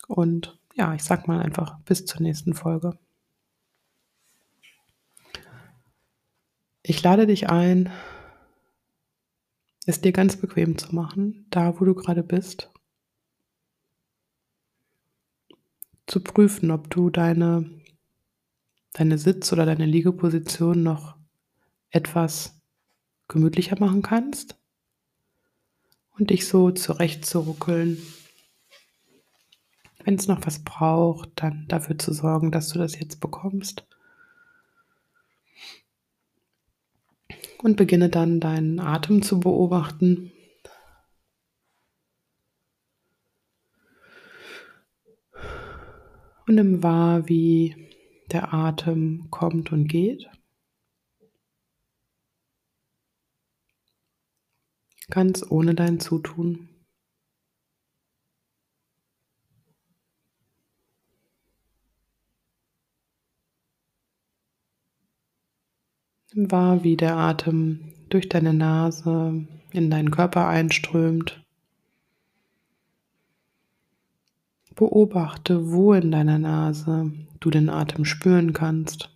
Und 0.09 0.59
ja, 0.75 0.95
ich 0.95 1.05
sage 1.05 1.25
mal 1.27 1.41
einfach 1.41 1.79
bis 1.81 2.07
zur 2.07 2.23
nächsten 2.23 2.55
Folge. 2.55 2.99
Ich 6.83 7.03
lade 7.03 7.27
dich 7.27 7.49
ein 7.49 7.91
es 9.87 10.01
dir 10.01 10.13
ganz 10.13 10.37
bequem 10.37 10.79
zu 10.79 10.95
machen, 10.95 11.47
da 11.51 11.81
wo 11.81 11.85
du 11.85 11.95
grade 11.95 12.23
bist. 12.23 12.71
Zu 16.07 16.23
prüfen, 16.23 16.71
ob 16.71 16.89
du 16.91 17.11
deine 17.11 17.69
deine 18.93 19.19
Sitz 19.19 19.53
oder 19.53 19.65
deine 19.65 19.87
Liegeposition 19.87 20.83
noch 20.83 21.17
etwas 21.93 22.59
gemütlicher 23.29 23.79
machen 23.79 24.03
kannst 24.03 24.57
und 26.19 26.31
dich 26.31 26.47
so 26.47 26.71
zurechtzuruckeln. 26.71 27.99
Wenn's 30.05 30.27
noch 30.27 30.45
was 30.45 30.65
braucht, 30.65 31.31
dann 31.37 31.67
dafür 31.69 31.99
zu 31.99 32.13
sorgen, 32.13 32.51
dass 32.51 32.69
du 32.69 32.79
das 32.79 32.99
jetzt 32.99 33.21
bekommst. 33.21 33.87
Und 37.59 37.77
beginne 37.77 38.09
dann 38.09 38.41
deinen 38.41 38.81
Atem 38.81 39.23
zu 39.23 39.39
beobachten. 39.39 40.33
Und 46.49 46.57
nimm 46.57 46.83
wahr, 46.83 47.29
wie 47.29 47.89
der 48.33 48.53
Atem 48.53 49.29
kommt 49.31 49.71
und 49.71 49.87
geht. 49.87 50.29
Ganz 55.13 55.45
ohne 55.47 55.75
dein 55.75 56.01
Zutun. 56.01 56.71
Wahr, 66.35 66.83
wie 66.83 66.97
der 66.97 67.19
Atem 67.19 67.93
durch 68.09 68.31
deine 68.31 68.55
Nase 68.55 69.47
in 69.71 69.91
deinen 69.91 70.11
Körper 70.11 70.49
einströmt. 70.49 71.45
Beobachte, 74.75 75.71
wo 75.71 75.93
in 75.93 76.11
deiner 76.11 76.39
Nase 76.39 77.13
du 77.39 77.51
den 77.51 77.69
Atem 77.69 78.07
spüren 78.07 78.55
kannst. 78.55 79.11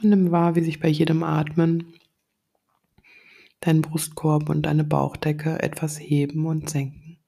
Und 0.00 0.10
nimm 0.10 0.30
wahr, 0.30 0.54
wie 0.54 0.62
sich 0.62 0.78
bei 0.78 0.88
jedem 0.88 1.24
Atmen 1.24 1.94
dein 3.60 3.82
Brustkorb 3.82 4.48
und 4.48 4.62
deine 4.62 4.84
Bauchdecke 4.84 5.60
etwas 5.60 5.98
heben 5.98 6.46
und 6.46 6.70
senken. 6.70 7.18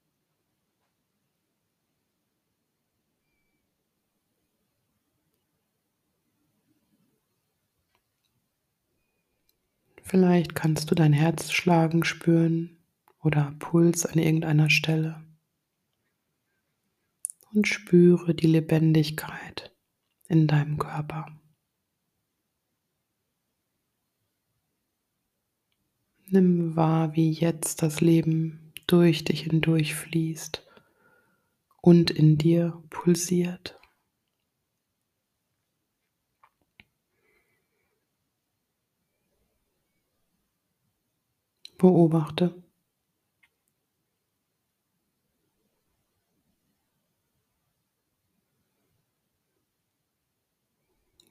Vielleicht 10.03 10.57
kannst 10.57 10.91
du 10.91 10.97
dein 10.97 11.13
Herzschlagen 11.13 12.03
spüren 12.03 12.79
oder 13.23 13.55
Puls 13.61 14.07
an 14.07 14.19
irgendeiner 14.19 14.69
Stelle. 14.69 15.25
Und 17.53 17.69
spüre 17.69 18.35
die 18.35 18.49
Lebendigkeit 18.49 19.73
in 20.29 20.47
deinem 20.47 20.79
Körper. 20.79 21.40
Nimm 26.33 26.77
wahr, 26.77 27.17
wie 27.17 27.33
jetzt 27.33 27.83
das 27.83 28.01
Leben 28.01 28.73
durch 28.87 29.25
dich 29.25 29.41
hindurch 29.43 29.97
fließt 29.97 30.65
und 31.83 32.13
in 32.13 32.39
dir 32.39 32.81
pulsiert. 32.89 33.81
Beobachte. 41.79 42.63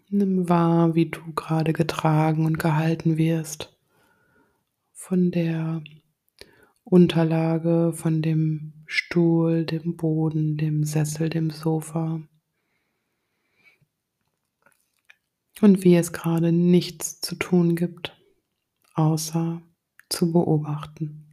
Nimm 0.10 0.50
wahr, 0.50 0.94
wie 0.94 1.06
du 1.06 1.22
gerade 1.36 1.72
getragen 1.72 2.46
und 2.46 2.60
gehalten 2.60 3.16
wirst 3.16 3.79
von 5.10 5.32
der 5.32 5.84
Unterlage, 6.84 7.94
von 7.96 8.22
dem 8.22 8.74
Stuhl, 8.86 9.66
dem 9.66 9.98
Boden, 9.98 10.56
dem 10.56 10.84
Sessel, 10.84 11.30
dem 11.32 11.50
Sofa. 11.50 12.22
Und 15.62 15.84
wie 15.84 15.96
es 15.96 16.14
gerade 16.14 16.52
nichts 16.52 17.22
zu 17.22 17.34
tun 17.34 17.76
gibt, 17.76 18.16
außer 18.94 19.64
zu 20.10 20.32
beobachten. 20.32 21.29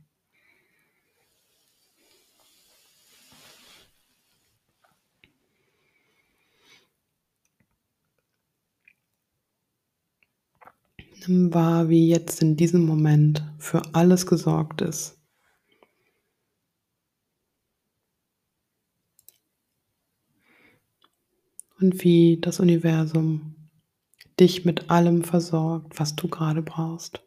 Wahr, 11.29 11.89
wie 11.89 12.09
jetzt 12.09 12.43
in 12.43 12.57
diesem 12.57 12.87
Moment 12.87 13.43
für 13.59 13.83
alles 13.95 14.27
gesorgt 14.27 14.81
ist. 14.83 15.19
Und 21.79 22.03
wie 22.03 22.39
das 22.41 22.61
Universum 22.61 23.57
dich 24.41 24.65
mit 24.65 24.91
allem 24.91 25.25
versorgt, 25.25 25.99
was 25.99 26.17
du 26.17 26.29
gerade 26.29 26.63
brauchst. 26.63 27.26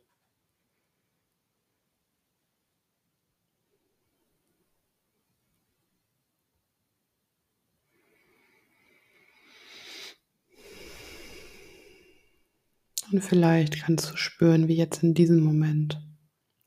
Und 13.12 13.24
vielleicht 13.24 13.82
kannst 13.82 14.12
du 14.12 14.18
spüren, 14.18 14.68
wie 14.68 14.76
jetzt 14.76 15.02
in 15.02 15.16
diesem 15.16 15.40
Moment 15.40 16.00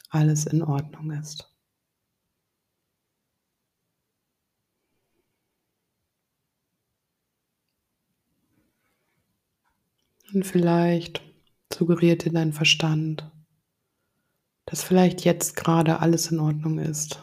alles 0.08 0.46
in 0.46 0.62
Ordnung 0.62 1.12
ist. 1.12 1.48
Und 10.34 10.44
vielleicht 10.44 11.22
suggeriert 11.72 12.24
dir 12.24 12.32
dein 12.32 12.52
Verstand, 12.52 13.30
dass 14.66 14.82
vielleicht 14.82 15.24
jetzt 15.24 15.54
gerade 15.56 16.00
alles 16.00 16.30
in 16.32 16.40
Ordnung 16.40 16.78
ist, 16.78 17.22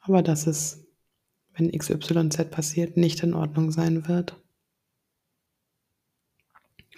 aber 0.00 0.22
dass 0.22 0.46
es, 0.46 0.86
wenn 1.52 1.72
XYZ 1.72 2.50
passiert, 2.50 2.96
nicht 2.96 3.22
in 3.22 3.34
Ordnung 3.34 3.72
sein 3.72 4.06
wird 4.08 4.40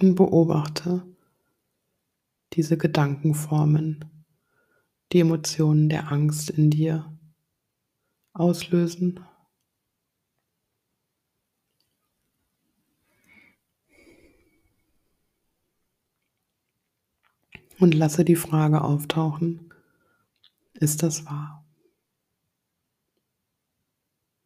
und 0.00 0.14
beobachte 0.14 1.06
diese 2.54 2.76
Gedankenformen, 2.76 4.04
die 5.12 5.20
Emotionen 5.20 5.88
der 5.88 6.10
Angst 6.10 6.50
in 6.50 6.70
dir 6.70 7.16
auslösen. 8.32 9.20
Und 17.78 17.94
lasse 17.94 18.24
die 18.24 18.36
Frage 18.36 18.82
auftauchen, 18.82 19.72
ist 20.74 21.02
das 21.02 21.24
wahr? 21.24 21.64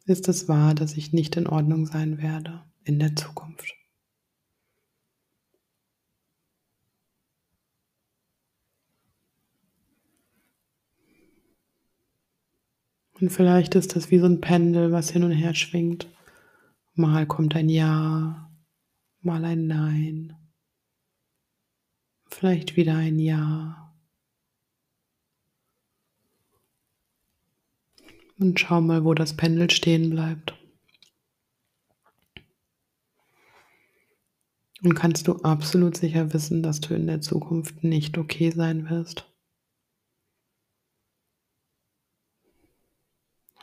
Ist 0.07 0.29
es 0.29 0.49
wahr, 0.49 0.75
dass 0.75 0.97
ich 0.97 1.13
nicht 1.13 1.37
in 1.37 1.47
Ordnung 1.49 1.87
sein 1.87 2.19
werde 2.19 2.65
in 2.85 2.99
der 3.01 3.17
Zukunft? 3.17 3.84
Und 13.21 13.31
vielleicht 13.31 13.75
ist 13.75 13.95
das 13.95 14.11
wie 14.11 14.19
so 14.19 14.27
ein 14.27 14.41
Pendel, 14.41 14.91
was 14.93 15.11
hin 15.11 15.23
und 15.23 15.31
her 15.33 15.55
schwingt. 15.55 16.09
Mal 16.95 17.27
kommt 17.27 17.55
ein 17.55 17.69
Ja, 17.69 18.51
mal 19.21 19.45
ein 19.45 19.67
Nein, 19.67 20.37
vielleicht 22.29 22.77
wieder 22.77 22.97
ein 22.97 23.19
Ja. 23.19 23.95
Und 28.39 28.59
schau 28.59 28.81
mal, 28.81 29.05
wo 29.05 29.15
das 29.15 29.37
Pendel 29.37 29.71
stehen 29.71 30.11
bleibt. 30.11 30.55
Und 34.83 34.95
kannst 34.95 35.29
du 35.29 35.37
absolut 35.43 35.97
sicher 35.97 36.35
wissen, 36.35 36.63
dass 36.63 36.81
du 36.81 36.95
in 36.95 37.07
der 37.07 37.21
Zukunft 37.21 37.85
nicht 37.85 38.19
okay 38.19 38.51
sein 38.51 38.91
wirst? 38.91 39.34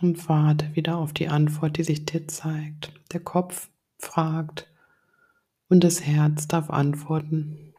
Und 0.01 0.27
warte 0.27 0.75
wieder 0.75 0.97
auf 0.97 1.13
die 1.13 1.27
Antwort, 1.27 1.77
die 1.77 1.83
sich 1.83 2.05
dir 2.05 2.27
zeigt. 2.27 2.91
Der 3.13 3.19
Kopf 3.19 3.69
fragt 3.97 4.67
und 5.69 5.83
das 5.83 6.01
Herz 6.01 6.47
darf 6.47 6.69
antworten. 6.69 7.73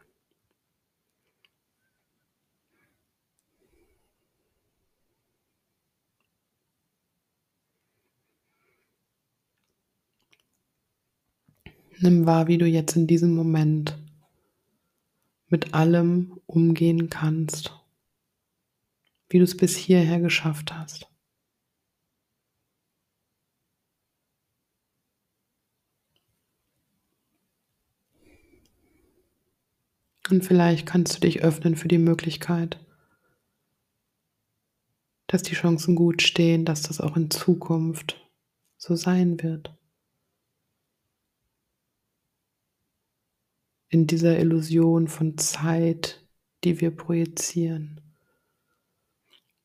Nimm 11.98 12.26
wahr, 12.26 12.48
wie 12.48 12.58
du 12.58 12.66
jetzt 12.66 12.96
in 12.96 13.06
diesem 13.06 13.32
Moment 13.34 13.96
mit 15.46 15.72
allem 15.72 16.40
umgehen 16.46 17.10
kannst, 17.10 17.78
wie 19.28 19.38
du 19.38 19.44
es 19.44 19.56
bis 19.56 19.76
hierher 19.76 20.18
geschafft 20.18 20.74
hast. 20.74 21.11
Und 30.30 30.44
vielleicht 30.44 30.86
kannst 30.86 31.16
du 31.16 31.20
dich 31.20 31.42
öffnen 31.42 31.76
für 31.76 31.88
die 31.88 31.98
Möglichkeit, 31.98 32.78
dass 35.26 35.42
die 35.42 35.54
Chancen 35.54 35.96
gut 35.96 36.22
stehen, 36.22 36.64
dass 36.64 36.82
das 36.82 37.00
auch 37.00 37.16
in 37.16 37.30
Zukunft 37.30 38.20
so 38.76 38.96
sein 38.96 39.42
wird. 39.42 39.74
In 43.88 44.06
dieser 44.06 44.38
Illusion 44.38 45.08
von 45.08 45.36
Zeit, 45.38 46.26
die 46.64 46.80
wir 46.80 46.90
projizieren. 46.90 48.00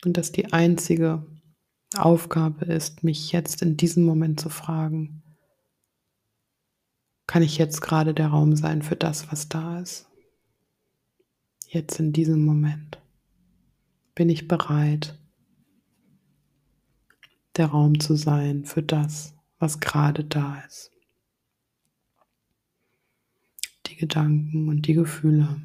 Und 0.03 0.17
dass 0.17 0.31
die 0.31 0.53
einzige 0.53 1.25
Aufgabe 1.95 2.65
ist, 2.65 3.03
mich 3.03 3.31
jetzt 3.31 3.61
in 3.61 3.77
diesem 3.77 4.03
Moment 4.03 4.39
zu 4.39 4.49
fragen, 4.49 5.23
kann 7.27 7.43
ich 7.43 7.57
jetzt 7.57 7.81
gerade 7.81 8.13
der 8.13 8.27
Raum 8.27 8.55
sein 8.55 8.81
für 8.81 8.95
das, 8.95 9.31
was 9.31 9.49
da 9.49 9.79
ist? 9.79 10.07
Jetzt 11.67 11.99
in 11.99 12.13
diesem 12.13 12.43
Moment? 12.43 13.01
Bin 14.15 14.29
ich 14.29 14.47
bereit, 14.47 15.19
der 17.55 17.67
Raum 17.67 17.99
zu 17.99 18.15
sein 18.15 18.65
für 18.65 18.81
das, 18.81 19.35
was 19.59 19.79
gerade 19.79 20.23
da 20.23 20.59
ist? 20.67 20.91
Die 23.87 23.95
Gedanken 23.95 24.69
und 24.69 24.87
die 24.87 24.93
Gefühle. 24.93 25.61